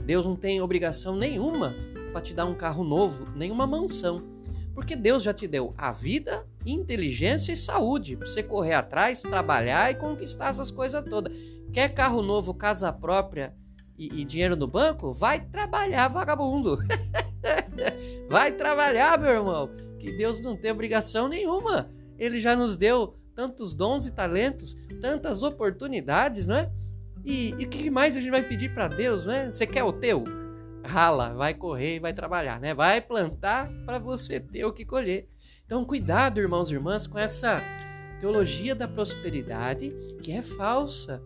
[0.04, 1.74] Deus não tem obrigação nenhuma
[2.12, 4.33] para te dar um carro novo, nenhuma mansão.
[4.74, 9.90] Porque Deus já te deu a vida, inteligência e saúde para você correr atrás, trabalhar
[9.90, 11.36] e conquistar essas coisas todas.
[11.72, 13.54] Quer carro novo, casa própria
[13.96, 15.12] e, e dinheiro no banco?
[15.12, 16.78] Vai trabalhar, vagabundo.
[18.28, 19.70] Vai trabalhar, meu irmão.
[19.98, 21.90] Que Deus não tem obrigação nenhuma.
[22.18, 26.70] Ele já nos deu tantos dons e talentos, tantas oportunidades, não é?
[27.24, 29.50] E, o que mais a gente vai pedir para Deus, não é?
[29.50, 30.24] Você quer o teu?
[30.84, 32.74] Rala, vai correr e vai trabalhar, né?
[32.74, 35.28] Vai plantar para você ter o que colher.
[35.64, 37.62] Então, cuidado, irmãos e irmãs, com essa
[38.20, 39.90] teologia da prosperidade
[40.22, 41.22] que é falsa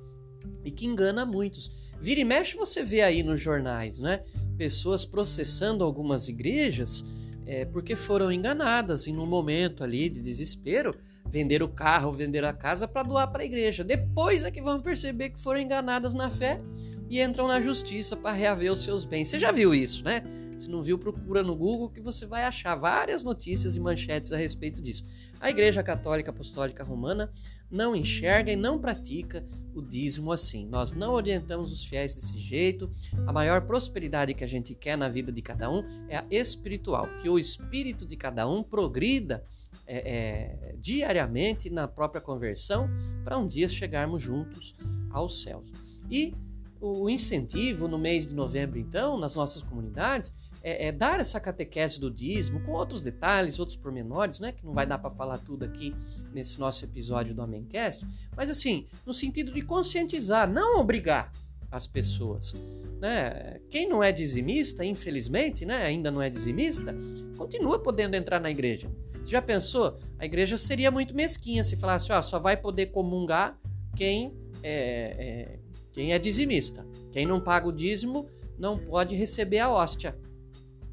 [0.65, 1.71] e que engana muitos.
[2.01, 4.23] Vira e mexe você vê aí nos jornais, né?
[4.57, 7.05] Pessoas processando algumas igrejas
[7.49, 10.95] é, porque foram enganadas e num momento ali de desespero
[11.27, 13.83] vender o carro, vender a casa para doar para a igreja.
[13.83, 16.61] Depois é que vão perceber que foram enganadas na fé
[17.09, 19.29] e entram na justiça para reaver os seus bens.
[19.29, 20.23] Você já viu isso, né?
[20.57, 24.37] Se não viu, procura no Google que você vai achar várias notícias e manchetes a
[24.37, 25.05] respeito disso.
[25.41, 27.33] A Igreja Católica Apostólica Romana
[27.71, 30.67] não enxerga e não pratica o dízimo assim.
[30.67, 32.91] Nós não orientamos os fiéis desse jeito.
[33.27, 37.09] A maior prosperidade que a gente quer na vida de cada um é a espiritual,
[37.23, 39.45] que o espírito de cada um progrida
[39.87, 42.91] é, é, diariamente na própria conversão
[43.23, 44.75] para um dia chegarmos juntos
[45.11, 45.71] aos céus.
[46.11, 46.35] E
[46.81, 52.01] o incentivo no mês de novembro, então, nas nossas comunidades, é, é, dar essa catequese
[52.01, 54.53] do dízimo com outros detalhes, outros pormenores, né?
[54.53, 55.95] Que não vai dar para falar tudo aqui
[56.33, 61.33] nesse nosso episódio do Amencast, mas assim, no sentido de conscientizar, não obrigar
[61.71, 62.55] as pessoas.
[63.01, 63.61] Né?
[63.71, 66.95] Quem não é dizimista, infelizmente, né, ainda não é dizimista,
[67.37, 68.91] continua podendo entrar na igreja.
[69.23, 69.99] Você já pensou?
[70.19, 73.59] A igreja seria muito mesquinha se falasse, ó, só vai poder comungar
[73.95, 74.71] quem é,
[75.19, 75.59] é,
[75.99, 76.87] quem é dizimista.
[77.11, 80.17] Quem não paga o dízimo não pode receber a hóstia.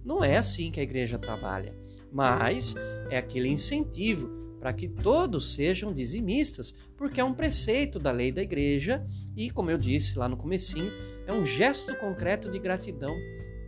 [0.04, 1.76] Não é assim que a igreja trabalha,
[2.12, 2.74] mas
[3.12, 4.28] é aquele incentivo
[4.60, 9.06] para que todos sejam dizimistas, porque é um preceito da lei da igreja
[9.38, 10.92] e, como eu disse lá no comecinho,
[11.28, 13.16] é um gesto concreto de gratidão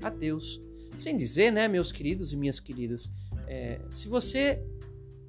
[0.04, 0.60] a Deus.
[0.96, 3.12] Sem dizer, né, meus queridos e minhas queridas,
[3.48, 4.60] é, se você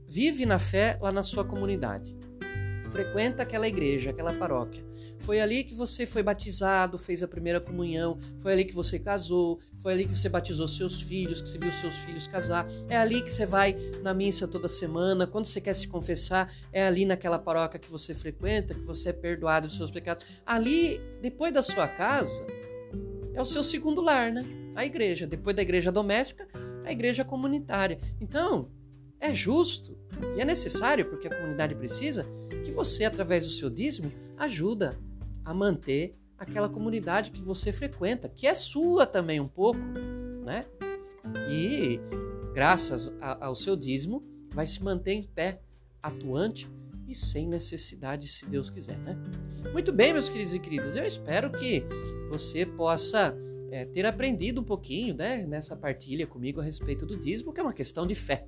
[0.08, 2.16] vive na fé lá na sua comunidade
[2.90, 4.87] frequenta aquela igreja, aquela paróquia.
[5.20, 9.60] Foi ali que você foi batizado, fez a primeira comunhão, foi ali que você casou,
[9.82, 12.66] foi ali que você batizou seus filhos, que você viu seus filhos casar.
[12.88, 16.86] É ali que você vai na missa toda semana, quando você quer se confessar, é
[16.86, 20.26] ali naquela paróquia que você frequenta, que você é perdoado dos seus pecados.
[20.44, 22.46] Ali, depois da sua casa,
[23.34, 24.42] é o seu segundo lar, né?
[24.74, 25.26] A igreja.
[25.26, 26.48] Depois da igreja doméstica,
[26.84, 27.98] a igreja comunitária.
[28.20, 28.70] Então,
[29.20, 29.96] é justo
[30.36, 32.26] e é necessário, porque a comunidade precisa,
[32.64, 34.98] que você, através do seu dízimo, ajuda
[35.48, 39.80] a manter aquela comunidade que você frequenta, que é sua também um pouco,
[40.44, 40.62] né?
[41.50, 41.98] E
[42.52, 45.62] graças a, ao seu dízimo, vai se manter em pé,
[46.02, 46.70] atuante
[47.08, 49.16] e sem necessidade, se Deus quiser, né?
[49.72, 51.82] Muito bem, meus queridos e queridas, eu espero que
[52.28, 53.34] você possa
[53.70, 57.62] é, ter aprendido um pouquinho, né, nessa partilha comigo a respeito do dízimo, que é
[57.62, 58.46] uma questão de fé.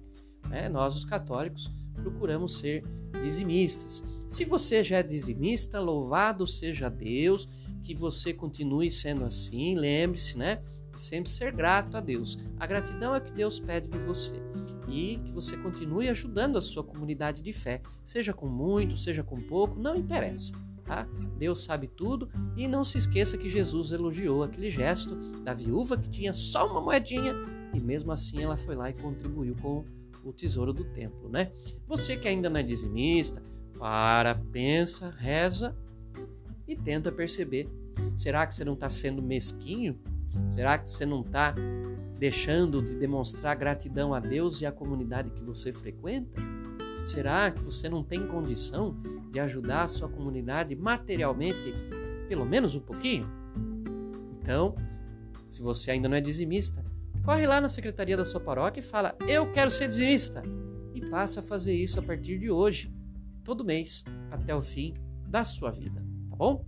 [0.48, 0.68] Né?
[0.68, 2.84] Nós, os católicos, procuramos ser
[3.22, 4.02] dizimistas.
[4.28, 7.48] Se você já é dizimista, louvado seja Deus,
[7.82, 9.74] que você continue sendo assim.
[9.74, 10.62] Lembre-se, né?
[10.92, 12.38] Sempre ser grato a Deus.
[12.58, 14.34] A gratidão é o que Deus pede de você.
[14.88, 19.36] E que você continue ajudando a sua comunidade de fé, seja com muito, seja com
[19.40, 20.52] pouco, não interessa.
[20.84, 21.06] Tá?
[21.38, 26.08] Deus sabe tudo e não se esqueça que Jesus elogiou aquele gesto da viúva que
[26.08, 27.32] tinha só uma moedinha
[27.72, 29.84] e mesmo assim ela foi lá e contribuiu com
[30.24, 31.52] o tesouro do templo, né?
[31.86, 33.42] Você que ainda não é dizimista,
[33.78, 35.74] para, pensa, reza
[36.68, 37.68] e tenta perceber.
[38.14, 39.98] Será que você não está sendo mesquinho?
[40.50, 41.54] Será que você não está
[42.18, 46.40] deixando de demonstrar gratidão a Deus e à comunidade que você frequenta?
[47.02, 48.94] Será que você não tem condição
[49.32, 51.72] de ajudar a sua comunidade materialmente,
[52.28, 53.26] pelo menos um pouquinho?
[54.38, 54.74] Então,
[55.48, 56.84] se você ainda não é dizimista,
[57.24, 60.42] Corre lá na secretaria da sua paróquia e fala: Eu quero ser dizimista.
[60.94, 62.92] E passa a fazer isso a partir de hoje,
[63.44, 64.92] todo mês, até o fim
[65.26, 66.64] da sua vida, tá bom?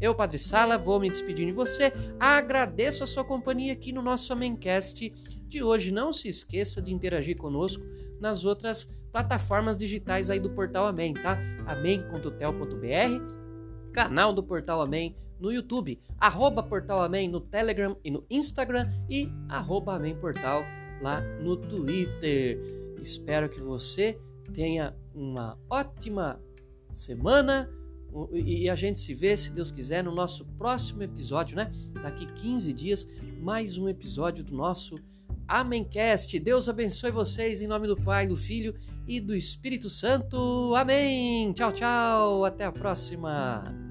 [0.00, 1.92] Eu, Padre Sala, vou me despedir de você.
[2.18, 5.10] Agradeço a sua companhia aqui no nosso Amencast
[5.48, 5.92] de hoje.
[5.92, 7.84] Não se esqueça de interagir conosco
[8.20, 11.38] nas outras plataformas digitais aí do Portal Amém, tá?
[11.66, 12.32] amém.tel.br,
[13.92, 19.28] canal do Portal Amém no YouTube, arroba Portal Amém no Telegram e no Instagram e
[19.48, 20.62] arroba Amém Portal
[21.02, 22.60] lá no Twitter.
[23.02, 24.16] Espero que você
[24.54, 26.40] tenha uma ótima
[26.92, 27.68] semana
[28.32, 31.72] e a gente se vê, se Deus quiser, no nosso próximo episódio, né?
[32.02, 33.06] Daqui 15 dias,
[33.40, 34.94] mais um episódio do nosso
[35.48, 36.38] Amencast.
[36.38, 38.74] Deus abençoe vocês em nome do Pai, do Filho
[39.08, 40.72] e do Espírito Santo.
[40.76, 41.52] Amém.
[41.52, 42.44] Tchau, tchau.
[42.44, 43.81] Até a próxima.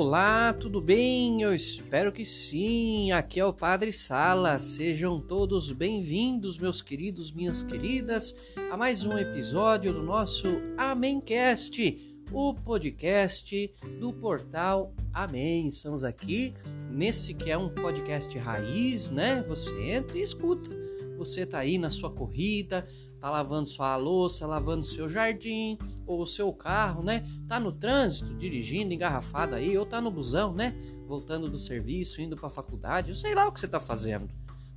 [0.00, 1.42] Olá, tudo bem?
[1.42, 3.10] Eu espero que sim.
[3.10, 4.56] Aqui é o Padre Sala.
[4.60, 8.32] Sejam todos bem-vindos, meus queridos, minhas queridas,
[8.70, 15.66] a mais um episódio do nosso Amencast, o podcast do portal Amém.
[15.66, 16.54] Estamos aqui
[16.88, 19.42] nesse que é um podcast raiz, né?
[19.48, 20.70] Você entra e escuta.
[21.16, 22.86] Você tá aí na sua corrida,
[23.20, 27.24] tá lavando sua louça, lavando seu jardim ou seu carro, né?
[27.46, 30.74] Tá no trânsito, dirigindo engarrafado aí, ou tá no busão, né?
[31.06, 34.28] Voltando do serviço, indo para a faculdade, eu sei lá o que você tá fazendo.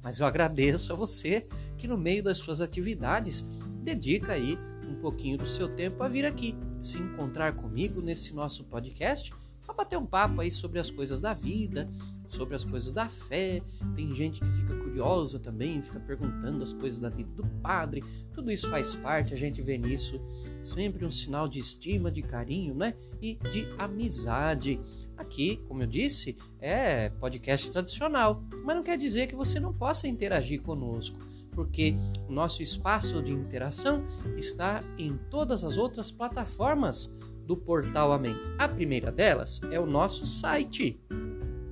[0.04, 3.46] Mas eu agradeço a você que no meio das suas atividades
[3.84, 4.58] dedica aí
[4.90, 9.32] um pouquinho do seu tempo a vir aqui se encontrar comigo nesse nosso podcast
[9.66, 11.90] para bater um papo aí sobre as coisas da vida,
[12.32, 13.62] sobre as coisas da fé.
[13.96, 18.04] Tem gente que fica curiosa também, fica perguntando as coisas da vida do padre.
[18.34, 20.20] Tudo isso faz parte, a gente vê nisso
[20.62, 22.96] sempre um sinal de estima, de carinho, né?
[23.22, 24.80] E de amizade.
[25.18, 30.08] Aqui, como eu disse, é podcast tradicional, mas não quer dizer que você não possa
[30.08, 31.20] interagir conosco,
[31.52, 31.94] porque
[32.28, 34.04] o nosso espaço de interação
[34.36, 37.14] está em todas as outras plataformas
[37.46, 38.36] do portal Amém.
[38.58, 41.00] A primeira delas é o nosso site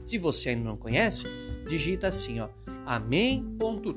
[0.10, 1.28] se você ainda não conhece,
[1.68, 2.50] digita assim, ó,
[2.86, 3.94] amém.tel.br.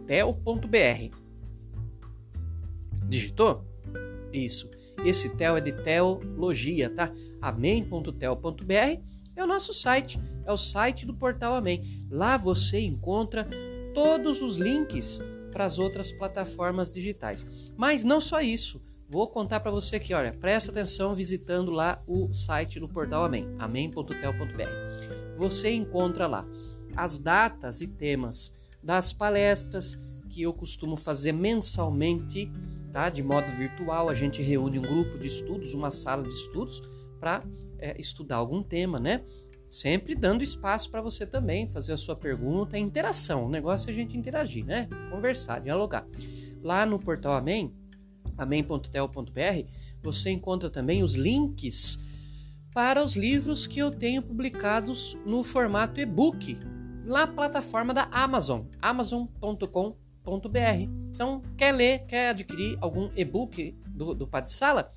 [3.08, 3.64] Digitou?
[4.32, 4.70] Isso.
[5.04, 7.10] Esse tel é de teologia, tá?
[7.40, 9.00] amém.tel.br
[9.34, 12.06] é o nosso site, é o site do portal Amém.
[12.10, 13.48] Lá você encontra
[13.94, 15.20] todos os links
[15.50, 17.46] para as outras plataformas digitais.
[17.76, 18.80] Mas não só isso.
[19.08, 23.46] Vou contar para você aqui, olha, presta atenção visitando lá o site do portal Amém,
[23.58, 26.44] amém.tel.br você encontra lá
[26.96, 32.50] as datas e temas das palestras que eu costumo fazer mensalmente
[32.92, 33.08] tá?
[33.08, 36.82] De modo virtual, a gente reúne um grupo de estudos, uma sala de estudos
[37.18, 37.42] para
[37.78, 39.22] é, estudar algum tema, né?
[39.68, 43.46] Sempre dando espaço para você também fazer a sua pergunta, interação.
[43.46, 44.86] O negócio é a gente interagir, né?
[45.10, 46.06] Conversar, dialogar.
[46.62, 47.72] Lá no portal Amém,
[48.36, 49.68] amém.tel.br,
[50.02, 51.98] você encontra também os links
[52.72, 56.58] para os livros que eu tenho publicados no formato e-book
[57.04, 59.92] na plataforma da Amazon, amazon.com.br.
[61.10, 64.92] Então, quer ler, quer adquirir algum e-book do, do Padre Sala?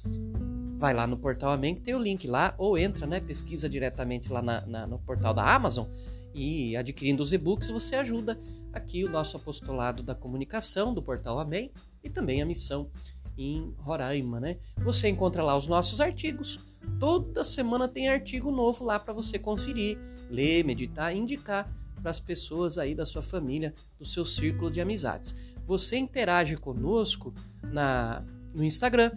[0.76, 3.20] Vai lá no portal Amém, que tem o link lá, ou entra, né?
[3.20, 5.88] Pesquisa diretamente lá na, na, no portal da Amazon
[6.34, 8.38] e adquirindo os e-books você ajuda
[8.74, 11.72] aqui o nosso apostolado da comunicação do portal Amém
[12.04, 12.92] e também a missão
[13.38, 14.58] em Roraima, né?
[14.78, 16.60] Você encontra lá os nossos artigos.
[17.00, 19.98] Toda semana tem artigo novo lá para você conferir,
[20.30, 21.72] ler, meditar, indicar
[22.02, 25.36] para as pessoas aí da sua família, do seu círculo de amizades.
[25.64, 29.12] Você interage conosco na no Instagram,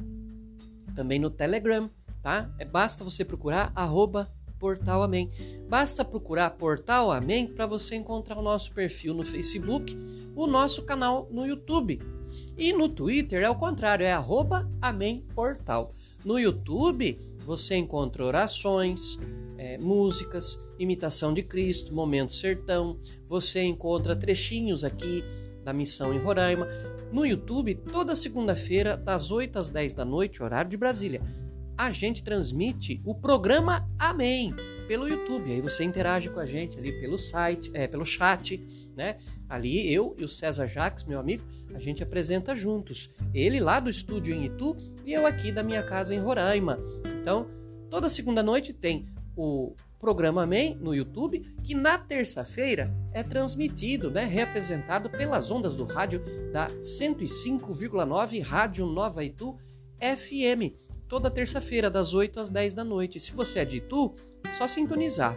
[0.94, 1.88] também no Telegram,
[2.20, 2.50] tá?
[2.59, 4.28] É basta você procurar arroba
[4.59, 5.31] Portal Amém.
[5.68, 9.96] Basta procurar Portal Amém para você encontrar o nosso perfil no Facebook,
[10.35, 12.00] o nosso canal no YouTube.
[12.57, 15.92] E no Twitter é o contrário, é arroba Amém Portal.
[16.24, 17.18] No YouTube
[17.49, 19.19] você encontra orações,
[19.57, 23.01] é, músicas, imitação de Cristo, momento sertão.
[23.27, 25.25] Você encontra trechinhos aqui
[25.65, 26.69] da missão em Roraima.
[27.11, 31.23] No YouTube, toda segunda-feira, das 8 às 10 da noite, horário de Brasília,
[31.75, 34.55] a gente transmite o programa Amém
[34.87, 35.51] pelo YouTube.
[35.51, 38.63] Aí você interage com a gente ali pelo site, é, pelo chat,
[38.99, 39.17] né?
[39.49, 43.09] Ali eu e o César Jacques, meu amigo, a gente apresenta juntos.
[43.33, 46.79] Ele lá do estúdio em Itu e eu aqui da minha casa em Roraima.
[47.21, 47.49] Então,
[47.89, 49.07] toda segunda noite tem
[49.37, 55.85] o programa Amém no YouTube, que na terça-feira é transmitido, né, reapresentado pelas ondas do
[55.85, 59.57] rádio da 105,9 Rádio Nova Itu
[60.01, 60.75] FM,
[61.09, 63.21] toda terça-feira das 8 às 10 da noite.
[63.21, 64.15] Se você é de Itu,
[64.57, 65.37] só sintonizar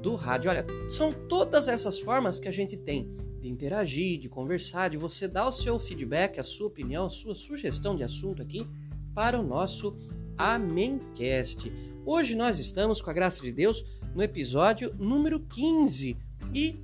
[0.00, 0.50] do rádio.
[0.50, 5.26] Olha, são todas essas formas que a gente tem de interagir, de conversar, de você
[5.26, 8.66] dar o seu feedback, a sua opinião, a sua sugestão de assunto aqui
[9.14, 9.96] para o nosso
[10.36, 11.72] Amencast.
[12.04, 13.84] Hoje nós estamos, com a graça de Deus,
[14.14, 16.16] no episódio número 15
[16.52, 16.80] e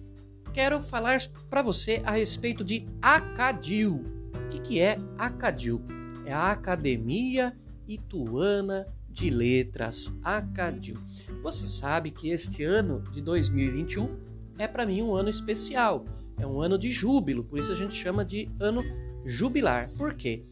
[0.53, 4.05] quero falar para você a respeito de Acadil.
[4.35, 5.83] O que, que é Acadil?
[6.25, 10.97] É a Academia Ituana de Letras, Acadil.
[11.43, 14.17] Você sabe que este ano de 2021
[14.59, 16.05] é para mim um ano especial,
[16.39, 18.83] é um ano de júbilo, por isso a gente chama de ano
[19.25, 19.91] jubilar.
[19.97, 20.45] Por quê?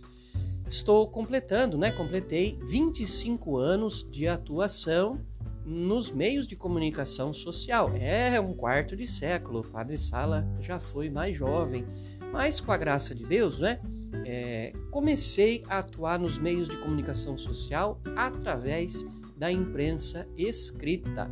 [0.67, 1.91] estou completando, né?
[1.91, 5.21] Completei 25 anos de atuação
[5.65, 7.93] nos meios de comunicação social.
[7.95, 9.61] É um quarto de século.
[9.61, 11.87] O Padre Sala já foi mais jovem,
[12.33, 13.81] mas com a graça de Deus, né?
[14.27, 19.05] É, comecei a atuar nos meios de comunicação social através
[19.37, 21.31] da imprensa escrita.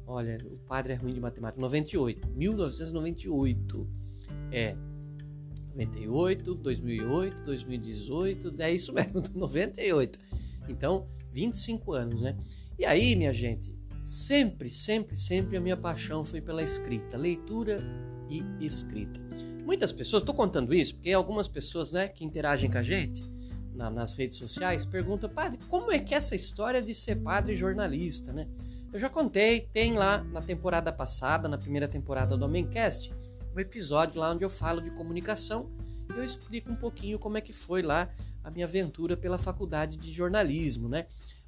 [0.07, 1.61] Olha, o padre é ruim de matemática.
[1.61, 2.27] 98.
[2.29, 3.87] 1998.
[4.51, 4.75] É.
[5.75, 8.59] 98, 2008, 2018.
[8.59, 10.17] É isso mesmo, 98.
[10.67, 12.35] Então, 25 anos, né?
[12.79, 17.79] E aí, minha gente, sempre, sempre, sempre a minha paixão foi pela escrita, leitura
[18.29, 19.19] e escrita.
[19.65, 23.23] Muitas pessoas, estou contando isso porque algumas pessoas né, que interagem com a gente
[23.73, 27.55] na, nas redes sociais perguntam, padre, como é que é essa história de ser padre
[27.55, 28.47] jornalista, né?
[28.91, 33.13] Eu já contei, tem lá na temporada passada, na primeira temporada do Homemcast,
[33.55, 35.69] um episódio lá onde eu falo de comunicação
[36.13, 38.09] e eu explico um pouquinho como é que foi lá
[38.43, 41.05] a minha aventura pela faculdade de jornalismo, né?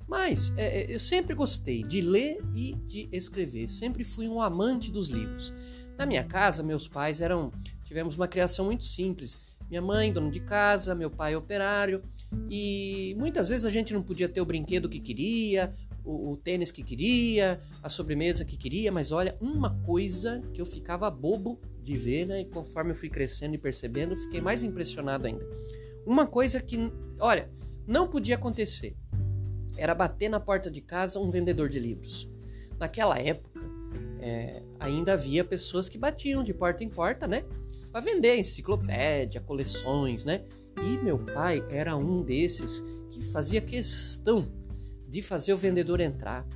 [0.07, 3.67] Mas é, é, eu sempre gostei de ler e de escrever.
[3.67, 5.53] Sempre fui um amante dos livros.
[5.97, 7.51] Na minha casa, meus pais eram.
[7.83, 9.37] Tivemos uma criação muito simples.
[9.69, 12.03] Minha mãe, dona de casa, meu pai, operário.
[12.49, 15.73] E muitas vezes a gente não podia ter o brinquedo que queria,
[16.03, 20.65] o, o, tênis que queria, a sobremesa que queria, mas olha, uma coisa que eu
[20.65, 22.41] ficava bobo de ver, né?
[22.41, 25.45] E conforme eu fui crescendo e percebendo, fiquei mais impressionado ainda.
[26.05, 26.77] Uma coisa que,
[27.19, 27.49] olha,
[27.85, 28.95] não podia acontecer
[29.77, 32.29] era bater na porta de casa um vendedor de livros.
[32.79, 33.61] Naquela época,
[34.19, 37.43] é, ainda havia pessoas que batiam de porta em porta, né?
[37.91, 40.43] Para vender enciclopédia, coleções, né?
[40.83, 44.47] E meu pai era um desses que fazia questão
[45.07, 46.47] de fazer o vendedor entrar,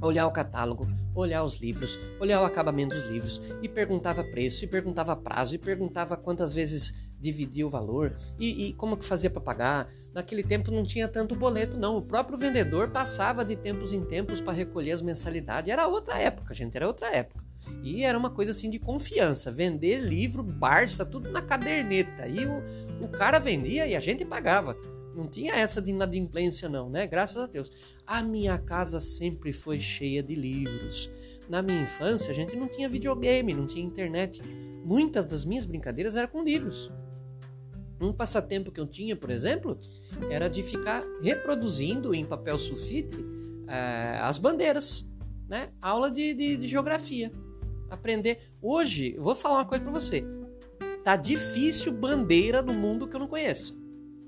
[0.00, 4.68] olhar o catálogo, olhar os livros, olhar o acabamento dos livros e perguntava preço, e
[4.68, 6.92] perguntava prazo, e perguntava quantas vezes
[7.22, 9.88] dividia o valor e, e como que fazia para pagar.
[10.12, 11.96] Naquele tempo não tinha tanto boleto, não.
[11.96, 15.70] O próprio vendedor passava de tempos em tempos para recolher as mensalidades.
[15.70, 17.44] Era outra época, gente, era outra época.
[17.82, 19.52] E era uma coisa assim de confiança.
[19.52, 22.26] Vender livro, Barça, tudo na caderneta.
[22.26, 24.76] E o, o cara vendia e a gente pagava.
[25.14, 27.06] Não tinha essa de inadimplência, não, né?
[27.06, 27.70] Graças a Deus.
[28.06, 31.10] A minha casa sempre foi cheia de livros.
[31.48, 34.40] Na minha infância, a gente não tinha videogame, não tinha internet.
[34.84, 36.90] Muitas das minhas brincadeiras eram com livros.
[38.04, 39.78] Um passatempo que eu tinha, por exemplo,
[40.30, 45.06] era de ficar reproduzindo em papel sulfite uh, as bandeiras,
[45.48, 45.70] né?
[45.80, 47.32] Aula de, de, de geografia.
[47.88, 48.38] Aprender.
[48.60, 50.24] Hoje, vou falar uma coisa para você.
[51.04, 53.82] Tá difícil bandeira no mundo que eu não conheço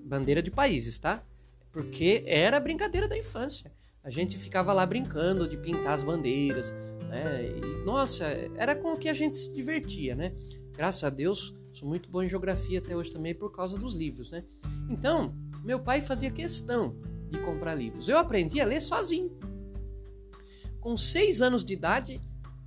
[0.04, 1.24] bandeira de países, tá?
[1.72, 3.72] Porque era brincadeira da infância.
[4.02, 6.72] A gente ficava lá brincando de pintar as bandeiras,
[7.08, 7.46] né?
[7.46, 8.24] E, nossa,
[8.56, 10.32] era com o que a gente se divertia, né?
[10.76, 14.30] Graças a Deus, sou muito bom em geografia até hoje também por causa dos livros,
[14.30, 14.44] né?
[14.88, 16.96] Então, meu pai fazia questão
[17.28, 18.08] de comprar livros.
[18.08, 19.36] Eu aprendi a ler sozinho.
[20.80, 22.20] Com seis anos de idade,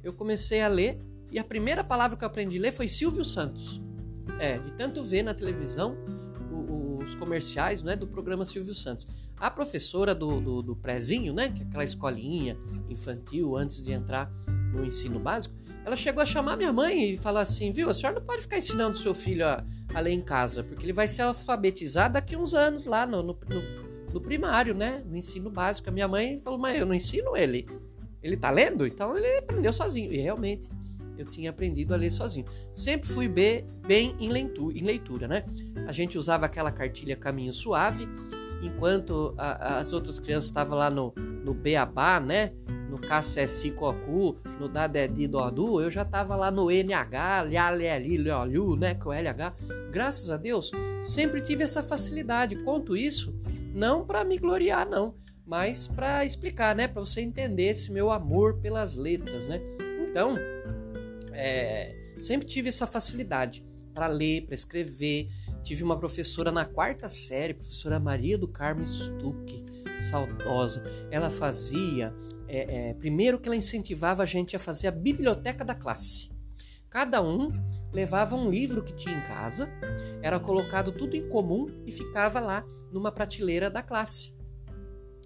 [0.03, 0.99] eu comecei a ler
[1.31, 3.81] e a primeira palavra que eu aprendi a ler foi Silvio Santos.
[4.39, 5.97] É, de tanto ver na televisão
[7.07, 9.07] os comerciais né, do programa Silvio Santos.
[9.37, 12.57] A professora do, do, do prézinho, né, que é aquela escolinha
[12.89, 14.29] infantil antes de entrar
[14.73, 15.55] no ensino básico,
[15.87, 18.57] ela chegou a chamar minha mãe e falar assim, viu, a senhora não pode ficar
[18.57, 19.63] ensinando seu filho a,
[19.93, 23.39] a ler em casa, porque ele vai ser alfabetizado daqui uns anos lá no, no,
[23.47, 25.87] no, no primário, né, no ensino básico.
[25.87, 27.65] A minha mãe falou, mãe, eu não ensino ele.
[28.21, 28.85] Ele tá lendo?
[28.85, 30.11] Então ele aprendeu sozinho.
[30.11, 30.67] E realmente,
[31.17, 32.45] eu tinha aprendido a ler sozinho.
[32.69, 35.45] Sempre fui bem em leitura, em leitura, né?
[35.87, 38.09] A gente usava aquela cartilha Caminho Suave,
[38.61, 42.53] enquanto a, as outras crianças estavam lá no, no Beabá, né?
[42.89, 48.95] No KCSI Cocu, no Dadedi Dodu, eu já estava lá no NH, Lhaleli, Leolu, né?
[48.95, 49.53] Com LH.
[49.91, 52.55] Graças a Deus, sempre tive essa facilidade.
[52.63, 53.33] Conto isso
[53.73, 55.13] não para me gloriar, não,
[55.45, 56.87] mas para explicar, né?
[56.87, 59.61] Para você entender esse meu amor pelas letras, né?
[60.09, 60.35] Então,
[61.31, 65.29] é, sempre tive essa facilidade para ler, para escrever.
[65.67, 69.65] Tive uma professora na quarta série, professora Maria do Carmo Stuck,
[69.99, 70.81] saudosa.
[71.11, 72.15] Ela fazia,
[72.47, 76.29] é, é, primeiro que ela incentivava a gente a fazer a biblioteca da classe.
[76.89, 77.49] Cada um
[77.91, 79.67] levava um livro que tinha em casa,
[80.21, 84.33] era colocado tudo em comum e ficava lá numa prateleira da classe.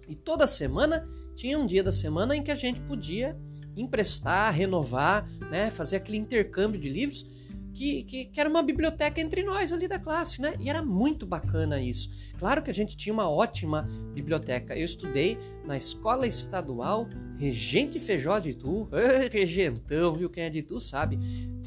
[0.08, 3.38] E toda semana tinha um dia da semana em que a gente podia
[3.76, 7.30] emprestar, renovar, né, fazer aquele intercâmbio de livros
[7.72, 10.54] que, que, que, era uma biblioteca entre nós ali da classe, né?
[10.60, 12.10] E era muito bacana isso.
[12.38, 14.76] Claro que a gente tinha uma ótima biblioteca.
[14.76, 17.08] Eu estudei na Escola Estadual
[17.38, 18.88] Regente Feijó de Itu,
[19.32, 20.30] regentão, viu?
[20.30, 21.18] Quem é de Itu sabe.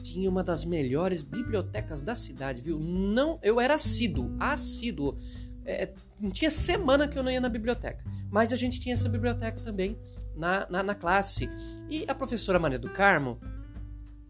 [0.01, 2.79] Tinha uma das melhores bibliotecas da cidade, viu?
[2.79, 5.17] Não, eu era assíduo, assíduo.
[5.65, 5.91] É,
[6.31, 9.97] tinha semana que eu não ia na biblioteca, mas a gente tinha essa biblioteca também
[10.35, 11.49] na, na, na classe.
[11.89, 13.39] E a professora Maria do Carmo,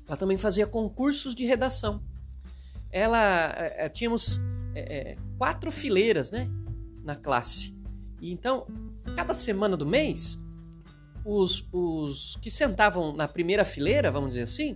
[0.08, 2.01] ela também fazia concursos de redação.
[2.91, 4.39] Ela é, tínhamos
[4.76, 6.49] é, quatro fileiras, né,
[7.03, 7.76] na classe.
[8.22, 8.68] E então,
[9.16, 10.39] cada semana do mês,
[11.26, 14.76] os, os que sentavam na primeira fileira, vamos dizer assim,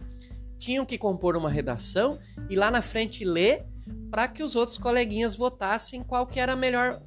[0.58, 2.20] tinham que compor uma redação
[2.50, 3.66] e lá na frente ler
[4.12, 7.02] para que os outros coleguinhas votassem qual que era a melhor,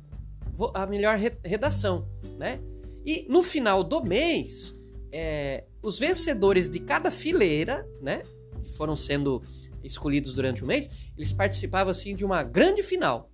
[0.74, 2.08] a melhor redação,
[2.38, 2.60] né?
[3.04, 4.74] E no final do mês,
[5.10, 8.22] é, os vencedores de cada fileira, né,
[8.64, 9.42] que foram sendo
[9.82, 13.30] escolhidos durante o mês, eles participavam assim de uma grande final.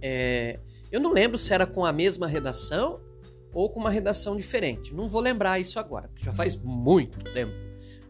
[0.00, 0.58] É,
[0.90, 3.00] eu não lembro se era com a mesma redação
[3.54, 4.92] ou com uma redação diferente.
[4.92, 7.52] Não vou lembrar isso agora, porque já faz muito tempo.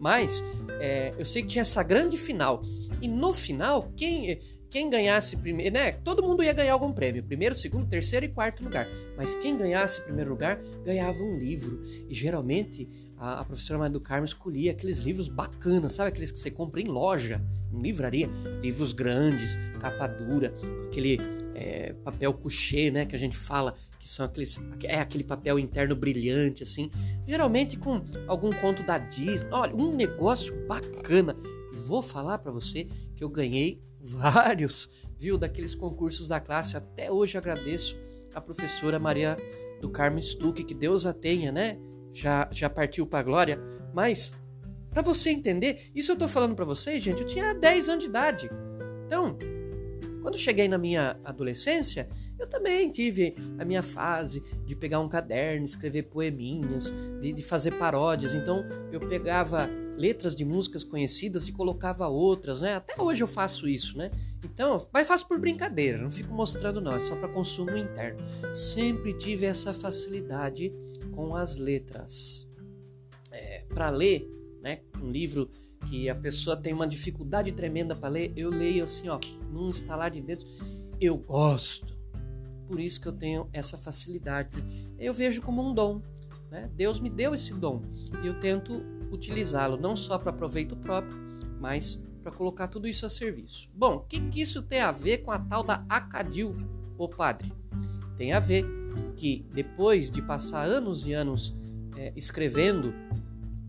[0.00, 0.42] Mas
[0.80, 2.62] é, eu sei que tinha essa grande final.
[3.00, 5.92] E no final, quem, quem ganhasse primeiro, né?
[5.92, 8.88] Todo mundo ia ganhar algum prêmio, primeiro, segundo, terceiro e quarto lugar.
[9.16, 11.80] Mas quem ganhasse primeiro lugar ganhava um livro.
[12.08, 12.88] E geralmente
[13.22, 16.08] a, a professora Maria do Carmo escolhia aqueles livros bacanas, sabe?
[16.08, 17.40] Aqueles que você compra em loja,
[17.72, 18.28] em livraria.
[18.60, 20.52] Livros grandes, capa dura,
[20.88, 21.20] aquele
[21.54, 23.06] é, papel couché, né?
[23.06, 24.60] Que a gente fala que são aqueles.
[24.82, 26.90] É aquele papel interno brilhante, assim.
[27.24, 29.48] Geralmente com algum conto da Disney.
[29.52, 31.36] Olha, um negócio bacana.
[31.72, 35.38] Vou falar para você que eu ganhei vários, viu?
[35.38, 36.76] Daqueles concursos da classe.
[36.76, 37.96] Até hoje agradeço
[38.34, 39.38] a professora Maria
[39.80, 41.78] do Carmo Stuck, que Deus a tenha, né?
[42.12, 43.58] Já, já partiu para a glória,
[43.92, 44.32] mas
[44.90, 48.10] para você entender, isso eu tô falando para vocês, gente, eu tinha 10 anos de
[48.10, 48.50] idade.
[49.06, 49.38] Então,
[50.20, 52.08] quando cheguei na minha adolescência,
[52.38, 57.72] eu também tive a minha fase de pegar um caderno, escrever poeminhas, de, de fazer
[57.72, 58.34] paródias.
[58.34, 59.68] Então, eu pegava
[60.02, 62.74] letras de músicas conhecidas e colocava outras, né?
[62.74, 64.10] Até hoje eu faço isso, né?
[64.44, 68.18] Então, mas faço por brincadeira, não fico mostrando não, é só para consumo interno.
[68.52, 70.72] Sempre tive essa facilidade
[71.12, 72.48] com as letras.
[73.30, 74.28] É, para ler,
[74.60, 75.48] né, um livro
[75.88, 79.20] que a pessoa tem uma dificuldade tremenda para ler, eu leio assim, ó,
[79.52, 80.44] num estalar de dedos.
[81.00, 81.96] Eu gosto.
[82.66, 84.50] Por isso que eu tenho essa facilidade.
[84.98, 86.02] Eu vejo como um dom.
[86.50, 86.68] Né?
[86.74, 87.82] Deus me deu esse dom
[88.22, 91.18] e eu tento utilizá-lo não só para proveito próprio,
[91.60, 93.68] mas para colocar tudo isso a serviço.
[93.74, 96.56] Bom, o que, que isso tem a ver com a tal da Acadil,
[96.96, 97.52] ô padre?
[98.16, 98.64] Tem a ver
[99.16, 101.54] que depois de passar anos e anos
[101.96, 102.94] é, escrevendo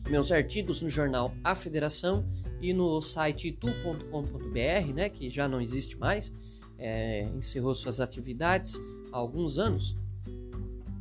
[0.10, 2.26] meus artigos no jornal A Federação
[2.62, 6.34] e no site itu.com.br, né, que já não existe mais,
[6.78, 8.80] é, encerrou suas atividades
[9.12, 9.98] há alguns anos.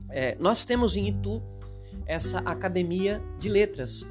[0.09, 1.43] É, nós temos em Itu
[2.07, 4.05] essa Academia de Letras,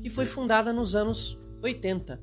[0.00, 2.20] que foi fundada nos anos 80.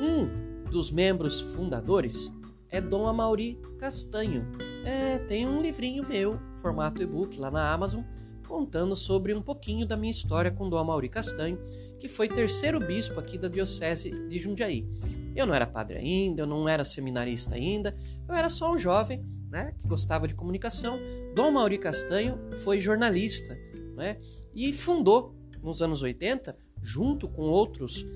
[0.00, 2.32] Um dos membros fundadores
[2.68, 4.46] é Dom Amauri Castanho,
[4.84, 8.02] é, tem um livrinho meu, formato e-book, lá na Amazon,
[8.46, 11.58] contando sobre um pouquinho da minha história com Dom Mauri Castanho,
[11.98, 14.86] que foi terceiro bispo aqui da Diocese de Jundiaí.
[15.34, 17.94] Eu não era padre ainda, eu não era seminarista ainda,
[18.28, 20.98] eu era só um jovem né, que gostava de comunicação.
[21.34, 23.58] Dom Mauri Castanho foi jornalista
[23.96, 24.18] né,
[24.54, 28.06] e fundou, nos anos 80, junto com outros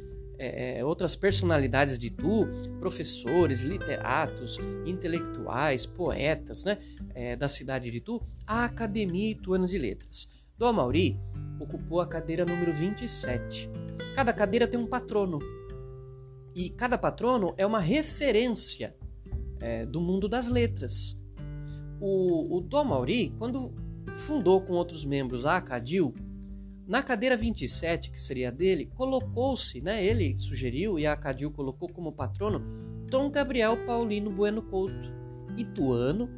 [0.40, 2.46] é, é, outras personalidades de Tu,
[2.78, 4.56] professores, literatos,
[4.86, 6.78] intelectuais, poetas né,
[7.12, 10.28] é, da cidade de Tu, a Academia Ituana de Letras.
[10.56, 11.18] Dom Mauri
[11.58, 13.68] ocupou a cadeira número 27.
[14.14, 15.40] Cada cadeira tem um patrono.
[16.54, 18.94] E cada patrono é uma referência
[19.60, 21.18] é, do mundo das letras.
[22.00, 23.74] O, o Dom Mauri, quando
[24.14, 26.14] fundou com outros membros a Acadil,
[26.88, 32.10] na cadeira 27, que seria dele, colocou-se, né, ele sugeriu e a Acadil colocou como
[32.10, 32.60] patrono
[33.10, 35.12] Dom Gabriel Paulino Bueno Couto,
[35.54, 36.30] ituano,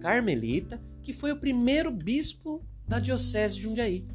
[0.00, 4.06] carmelita, que foi o primeiro bispo da diocese de Jundiaí.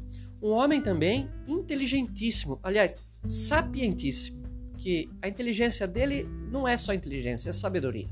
[0.42, 4.42] Um homem também inteligentíssimo, aliás, sapientíssimo,
[4.76, 8.08] que a inteligência dele não é só inteligência, é sabedoria.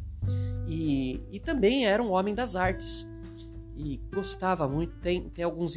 [0.69, 3.09] E, e também era um homem das artes
[3.77, 5.77] e gostava muito, tem, tem alguns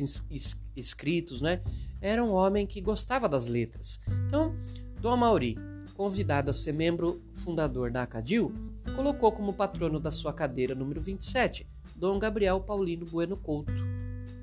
[0.75, 1.61] escritos, né?
[2.05, 3.99] Era um homem que gostava das letras.
[4.27, 4.55] Então,
[5.01, 5.57] Dom Mauri,
[5.95, 8.53] convidado a ser membro fundador da Acadil,
[8.95, 13.73] colocou como patrono da sua cadeira número 27 Dom Gabriel Paulino Bueno Couto.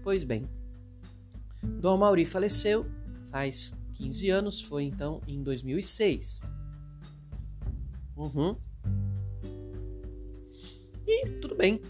[0.03, 0.49] Pois bem,
[1.63, 2.85] Dom Mauri faleceu
[3.31, 6.43] faz 15 anos, foi então em 2006.
[8.17, 8.57] Uhum.
[11.07, 11.81] E tudo bem.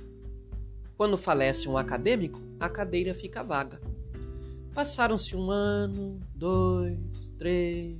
[0.99, 3.81] Quando falece um acadêmico, a cadeira fica vaga.
[4.75, 6.99] Passaram-se um ano, dois,
[7.37, 7.99] três,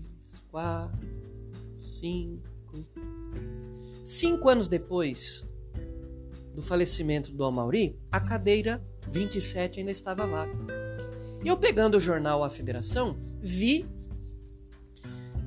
[0.51, 1.07] quatro,
[1.79, 2.79] cinco.
[4.03, 5.47] Cinco anos depois
[6.55, 10.53] do falecimento do Amauri, a cadeira 27 ainda estava vaga.
[11.45, 13.87] E eu pegando o jornal A Federação, vi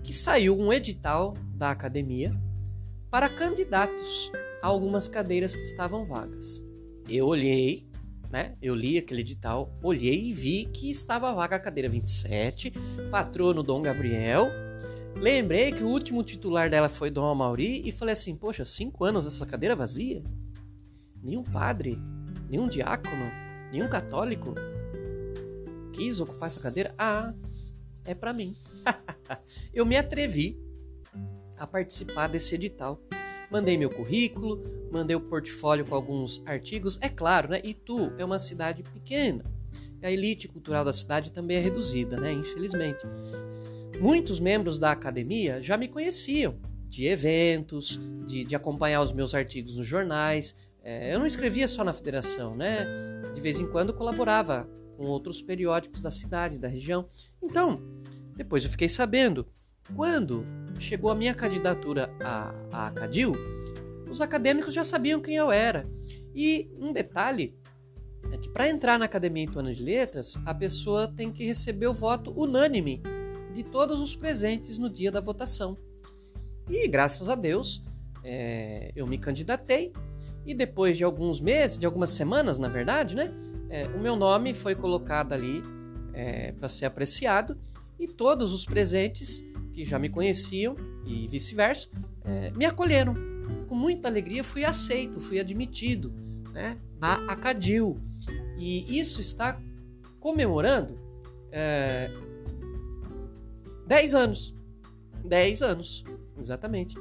[0.03, 2.33] que saiu um edital da academia
[3.09, 6.61] para candidatos a algumas cadeiras que estavam vagas.
[7.09, 7.87] Eu olhei,
[8.35, 8.53] né?
[8.61, 12.73] Eu li aquele edital, olhei e vi que estava vaga a cadeira 27,
[13.09, 14.49] patrono Dom Gabriel.
[15.15, 19.25] Lembrei que o último titular dela foi Dom Amauri e falei assim: Poxa, cinco anos
[19.25, 20.21] essa cadeira vazia?
[21.23, 21.97] Nenhum padre,
[22.49, 23.31] nenhum diácono,
[23.71, 24.53] nenhum católico
[25.93, 26.93] quis ocupar essa cadeira?
[26.97, 27.33] Ah,
[28.03, 28.53] é para mim.
[29.73, 30.59] Eu me atrevi
[31.57, 33.01] a participar desse edital.
[33.51, 36.97] Mandei meu currículo, mandei o portfólio com alguns artigos.
[37.01, 37.61] É claro, né?
[37.63, 39.45] Itu é uma cidade pequena.
[40.03, 42.31] A elite cultural da cidade também é reduzida, né?
[42.31, 43.05] Infelizmente.
[43.99, 49.75] Muitos membros da academia já me conheciam, de eventos, de, de acompanhar os meus artigos
[49.75, 50.55] nos jornais.
[50.83, 52.85] É, eu não escrevia só na federação, né?
[53.33, 57.09] De vez em quando colaborava com outros periódicos da cidade, da região.
[57.41, 57.81] Então,
[58.35, 59.47] depois eu fiquei sabendo.
[59.93, 60.45] Quando
[60.79, 63.33] chegou a minha candidatura à, à Cadil,
[64.09, 65.87] os acadêmicos já sabiam quem eu era.
[66.33, 67.55] E um detalhe
[68.31, 71.93] é que para entrar na Academia Ituana de Letras, a pessoa tem que receber o
[71.93, 73.01] voto unânime
[73.53, 75.77] de todos os presentes no dia da votação.
[76.69, 77.83] E graças a Deus,
[78.23, 79.93] é, eu me candidatei
[80.45, 83.31] e depois de alguns meses, de algumas semanas, na verdade, né,
[83.69, 85.63] é, o meu nome foi colocado ali
[86.13, 87.57] é, para ser apreciado
[87.99, 89.41] e todos os presentes
[89.75, 91.89] que já me conheciam e vice-versa
[92.23, 93.13] é, me acolheram.
[93.67, 96.13] Com muita alegria fui aceito, fui admitido
[96.53, 97.99] né, na Acadil.
[98.57, 99.61] E isso está
[100.19, 100.97] comemorando
[101.51, 102.09] é,
[103.85, 104.55] 10 anos.
[105.25, 106.05] 10 anos,
[106.39, 106.95] exatamente.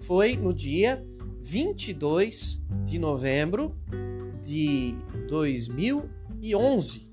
[0.00, 1.02] Foi no dia
[1.40, 3.74] 22 de novembro
[4.42, 4.94] de
[5.28, 7.08] 2011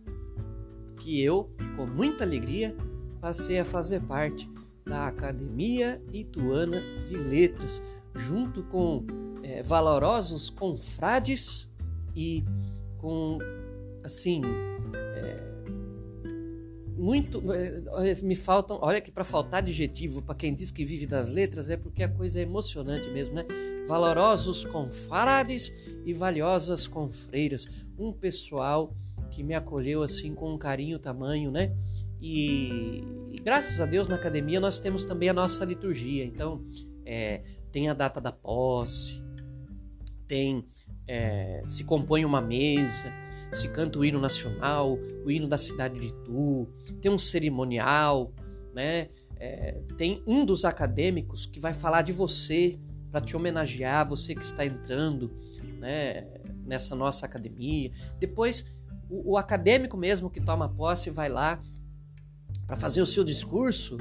[0.98, 2.76] que eu, com muita alegria,
[3.22, 4.50] passei a fazer parte
[4.88, 7.82] da Academia Ituana de Letras,
[8.16, 9.06] junto com
[9.44, 11.68] é, valorosos confrades
[12.16, 12.44] e
[12.98, 13.38] com
[14.04, 14.42] assim
[14.94, 15.44] é,
[16.98, 21.30] muito é, me faltam olha que para faltar adjetivo para quem diz que vive das
[21.30, 23.46] letras é porque a coisa é emocionante mesmo né?
[23.88, 25.72] Valorosos confrades
[26.06, 27.68] e valiosas confreiras.
[27.98, 28.94] Um pessoal
[29.32, 31.74] que me acolheu assim com um carinho tamanho né?
[32.20, 36.62] E, e graças a Deus na academia nós temos também a nossa liturgia então
[37.06, 39.24] é, tem a data da posse
[40.28, 40.68] tem
[41.08, 43.10] é, se compõe uma mesa,
[43.54, 46.68] se canta o hino nacional, o hino da cidade de Itu,
[47.00, 48.34] tem um cerimonial,
[48.76, 49.08] né?
[49.38, 52.78] É, tem um dos acadêmicos que vai falar de você
[53.10, 55.32] para te homenagear, você que está entrando
[55.80, 56.28] né,
[56.66, 57.90] nessa nossa academia.
[58.20, 58.66] Depois,
[59.10, 61.64] o, o acadêmico mesmo que toma posse vai lá
[62.68, 63.98] para fazer o seu discurso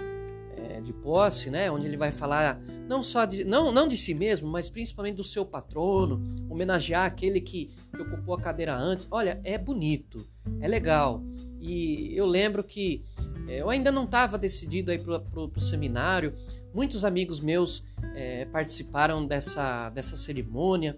[0.57, 4.13] é, de posse, né, onde ele vai falar não só de, não, não de si
[4.13, 9.07] mesmo, mas principalmente do seu patrono, homenagear aquele que, que ocupou a cadeira antes.
[9.11, 10.27] Olha, é bonito,
[10.61, 11.23] é legal.
[11.61, 13.05] E eu lembro que
[13.49, 16.35] é, eu ainda não estava decidido aí para o seminário.
[16.75, 17.83] Muitos amigos meus
[18.15, 20.97] é, participaram dessa, dessa cerimônia.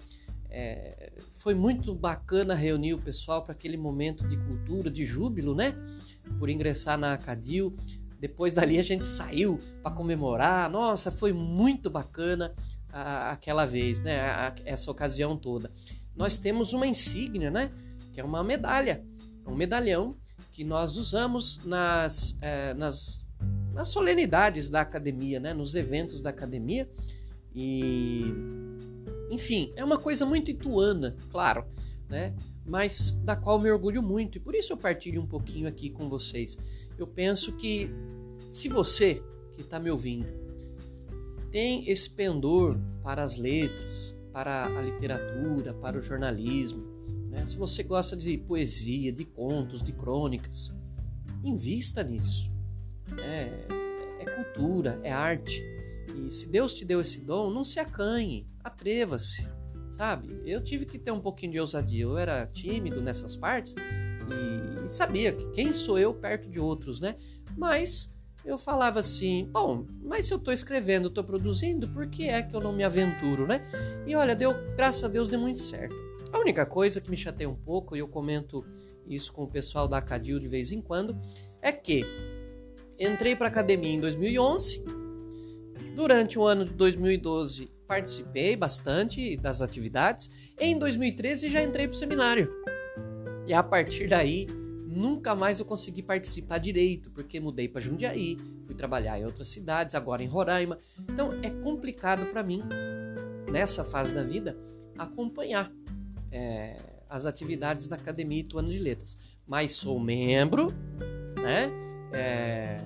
[0.50, 1.12] É,
[1.48, 5.74] foi muito bacana reunir o pessoal para aquele momento de cultura, de júbilo, né?
[6.38, 7.74] Por ingressar na Acadil.
[8.20, 10.68] Depois dali a gente saiu para comemorar.
[10.70, 12.54] Nossa, foi muito bacana
[12.92, 14.20] a, aquela vez, né?
[14.20, 15.72] A, essa ocasião toda.
[16.14, 17.70] Nós temos uma insígnia, né?
[18.12, 19.02] Que é uma medalha,
[19.46, 20.18] um medalhão
[20.52, 23.24] que nós usamos nas, é, nas,
[23.72, 25.54] nas solenidades da academia, né?
[25.54, 26.86] Nos eventos da academia.
[27.54, 28.34] E
[29.30, 31.64] enfim, é uma coisa muito ituana, claro,
[32.08, 32.34] né?
[32.64, 36.08] Mas da qual me orgulho muito e por isso eu partilho um pouquinho aqui com
[36.08, 36.58] vocês
[36.98, 37.90] eu penso que
[38.48, 39.22] se você
[39.54, 40.28] que está me ouvindo
[41.50, 46.84] tem esse pendor para as letras, para a literatura, para o jornalismo,
[47.30, 47.46] né?
[47.46, 50.74] se você gosta de poesia, de contos, de crônicas,
[51.42, 52.50] invista nisso.
[53.18, 53.66] É,
[54.20, 55.62] é cultura, é arte.
[56.26, 59.48] E se Deus te deu esse dom, não se acanhe, atreva-se,
[59.90, 60.40] sabe?
[60.44, 62.02] Eu tive que ter um pouquinho de ousadia.
[62.02, 67.00] Eu era tímido nessas partes e, e sabia que quem sou eu perto de outros,
[67.00, 67.16] né?
[67.56, 68.12] Mas
[68.44, 72.54] eu falava assim, bom, mas se eu estou escrevendo, estou produzindo, por que é que
[72.54, 73.66] eu não me aventuro, né?
[74.06, 75.94] E olha, deu, graças a Deus deu muito certo.
[76.32, 78.64] A única coisa que me chateia um pouco, e eu comento
[79.06, 81.18] isso com o pessoal da Acadil de vez em quando,
[81.60, 82.04] é que
[82.98, 84.97] entrei para academia em 2011.
[85.98, 90.30] Durante o ano de 2012 participei bastante das atividades.
[90.56, 92.54] Em 2013 já entrei para o seminário.
[93.44, 94.46] E a partir daí,
[94.86, 99.96] nunca mais eu consegui participar direito, porque mudei para Jundiaí, fui trabalhar em outras cidades,
[99.96, 100.78] agora em Roraima.
[101.00, 102.62] Então é complicado para mim,
[103.50, 104.56] nessa fase da vida,
[104.96, 105.68] acompanhar
[106.30, 106.76] é,
[107.10, 109.18] as atividades da Academia Ituana de Letras.
[109.44, 110.68] Mas sou membro,
[111.42, 111.68] né?
[112.12, 112.76] É,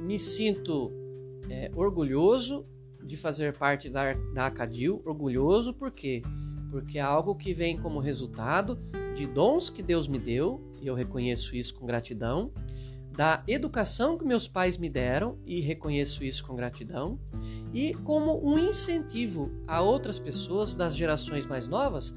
[0.00, 1.03] me sinto
[1.48, 2.66] é, orgulhoso
[3.02, 6.22] de fazer parte da, da Acadil, orgulhoso porque
[6.70, 8.76] porque é algo que vem como resultado
[9.14, 12.50] de dons que Deus me deu, e eu reconheço isso com gratidão,
[13.12, 17.16] da educação que meus pais me deram, e reconheço isso com gratidão,
[17.72, 22.12] e como um incentivo a outras pessoas das gerações mais novas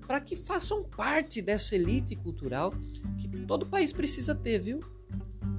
[0.00, 2.74] para que façam parte dessa elite cultural
[3.18, 4.80] que todo país precisa ter, viu?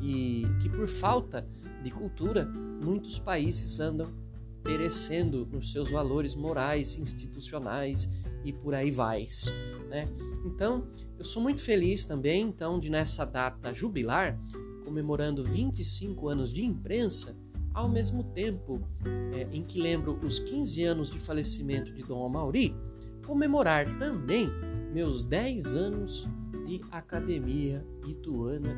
[0.02, 1.48] E que por falta
[1.84, 4.12] de cultura, muitos países andam
[4.64, 8.10] perecendo nos seus valores morais, institucionais
[8.46, 9.26] e por aí vai.
[9.90, 10.08] Né?
[10.46, 10.88] Então,
[11.20, 14.40] eu sou muito feliz também então de nessa data jubilar,
[14.86, 17.36] comemorando 25 anos de imprensa,
[17.74, 18.82] ao mesmo tempo
[19.34, 22.76] é, em que lembro os 15 anos de falecimento de Dom Amauri,
[23.26, 24.50] comemorar também
[24.94, 26.28] meus 10 anos
[26.66, 28.76] de Academia Ituana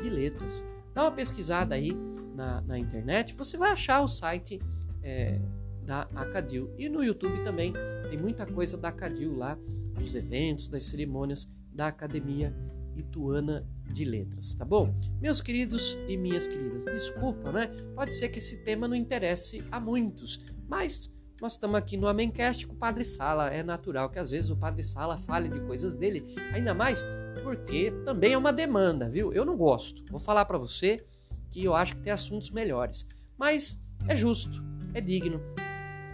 [0.00, 0.64] de Letras.
[0.94, 1.96] Dá uma pesquisada aí
[2.38, 4.60] na, na internet, você vai achar o site
[5.02, 5.40] é,
[5.82, 6.72] da Acadil.
[6.78, 7.72] E no YouTube também
[8.08, 9.58] tem muita coisa da Acadil lá,
[9.98, 12.54] dos eventos, das cerimônias da Academia
[12.96, 14.94] Ituana de Letras, tá bom?
[15.20, 17.66] Meus queridos e minhas queridas, desculpa, né?
[17.96, 22.68] Pode ser que esse tema não interesse a muitos, mas nós estamos aqui no Amencast
[22.68, 23.48] com o Padre Sala.
[23.48, 27.04] É natural que às vezes o Padre Sala fale de coisas dele, ainda mais
[27.42, 29.32] porque também é uma demanda, viu?
[29.32, 30.04] Eu não gosto.
[30.10, 31.04] Vou falar para você
[31.50, 34.62] que eu acho que tem assuntos melhores, mas é justo,
[34.94, 35.40] é digno.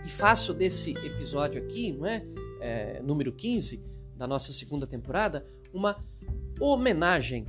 [0.05, 2.25] E faço desse episódio aqui, não é?
[2.61, 3.83] é número 15
[4.17, 5.97] da nossa segunda temporada, uma
[6.61, 7.45] homenagem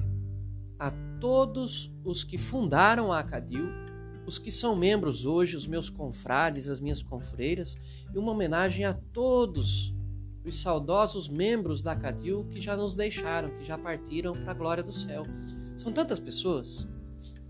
[0.79, 3.69] a todos os que fundaram a Acadil,
[4.25, 7.75] os que são membros hoje, os meus confrades, as minhas confreiras,
[8.13, 9.93] e uma homenagem a todos
[10.43, 14.83] os saudosos membros da Acadil que já nos deixaram, que já partiram para a glória
[14.83, 15.25] do céu.
[15.75, 16.87] São tantas pessoas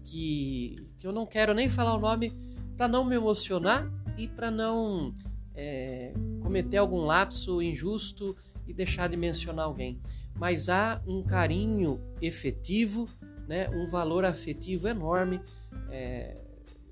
[0.05, 2.31] que, que eu não quero nem falar o nome
[2.77, 5.13] para não me emocionar e para não
[5.53, 8.35] é, cometer algum lapso injusto
[8.67, 9.99] e deixar de mencionar alguém.
[10.35, 13.09] Mas há um carinho efetivo,
[13.47, 15.41] né, um valor afetivo enorme
[15.89, 16.37] é,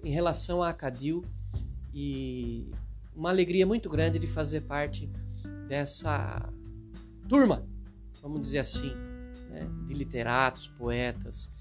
[0.03, 1.23] em relação a Acadil
[1.93, 2.71] e
[3.15, 5.09] uma alegria muito grande de fazer parte
[5.67, 6.49] dessa
[7.27, 7.65] turma,
[8.21, 8.93] vamos dizer assim,
[9.49, 11.51] né, de literatos, poetas,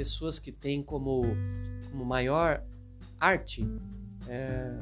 [0.00, 1.24] pessoas que têm como,
[1.90, 2.64] como maior
[3.20, 3.68] arte
[4.26, 4.80] é,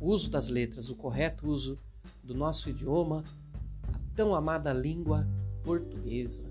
[0.00, 1.78] o uso das letras, o correto uso
[2.22, 3.22] do nosso idioma,
[4.16, 5.28] tão amada língua
[5.62, 6.42] portuguesa.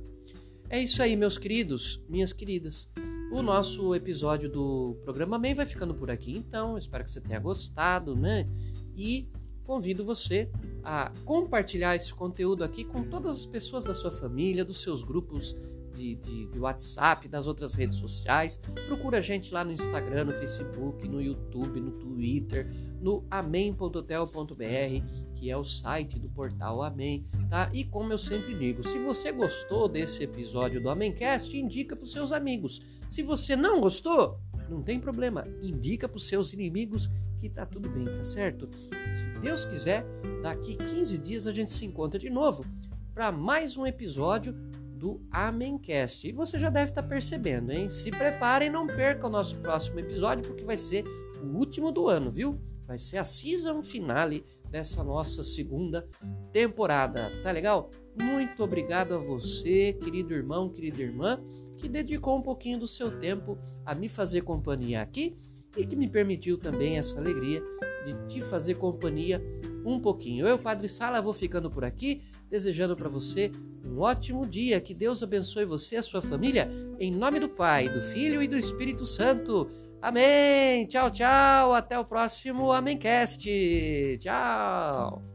[0.69, 2.91] É isso aí, meus queridos, minhas queridas.
[3.31, 7.39] O nosso episódio do programa MEI vai ficando por aqui, então espero que você tenha
[7.39, 8.47] gostado, né?
[8.95, 9.27] E
[9.63, 10.47] convido você
[10.83, 15.55] a compartilhar esse conteúdo aqui com todas as pessoas da sua família, dos seus grupos
[15.93, 18.59] de, de, de, WhatsApp, das outras redes sociais.
[18.87, 22.69] Procura a gente lá no Instagram, no Facebook, no YouTube, no Twitter,
[22.99, 27.69] no amém.hotel.br, que é o site do portal Amém, tá?
[27.73, 32.11] E como eu sempre digo, se você gostou desse episódio do Amémcast, indica para os
[32.11, 32.81] seus amigos.
[33.07, 34.39] Se você não gostou,
[34.69, 38.69] não tem problema, indica para os seus inimigos que tá tudo bem, tá certo?
[39.11, 40.05] Se Deus quiser,
[40.41, 42.63] daqui 15 dias a gente se encontra de novo
[43.13, 44.55] para mais um episódio
[45.03, 46.25] do Amencast.
[46.25, 47.89] E você já deve estar percebendo, hein?
[47.89, 51.03] Se preparem, não perca o nosso próximo episódio, porque vai ser
[51.41, 52.57] o último do ano, viu?
[52.87, 56.07] Vai ser a season finale dessa nossa segunda
[56.53, 57.29] temporada.
[57.43, 57.91] Tá legal?
[58.17, 61.37] Muito obrigado a você, querido irmão, querida irmã,
[61.75, 65.35] que dedicou um pouquinho do seu tempo a me fazer companhia aqui
[65.75, 67.61] e que me permitiu também essa alegria
[68.05, 69.43] de te fazer companhia
[69.85, 70.47] um pouquinho.
[70.47, 73.51] Eu, Padre Sala, vou ficando por aqui, desejando para você
[73.85, 74.79] um ótimo dia.
[74.79, 76.69] Que Deus abençoe você e a sua família.
[76.99, 79.69] Em nome do Pai, do Filho e do Espírito Santo.
[80.01, 80.85] Amém.
[80.87, 81.73] Tchau, tchau.
[81.73, 84.17] Até o próximo Amencast.
[84.19, 85.32] Tchau.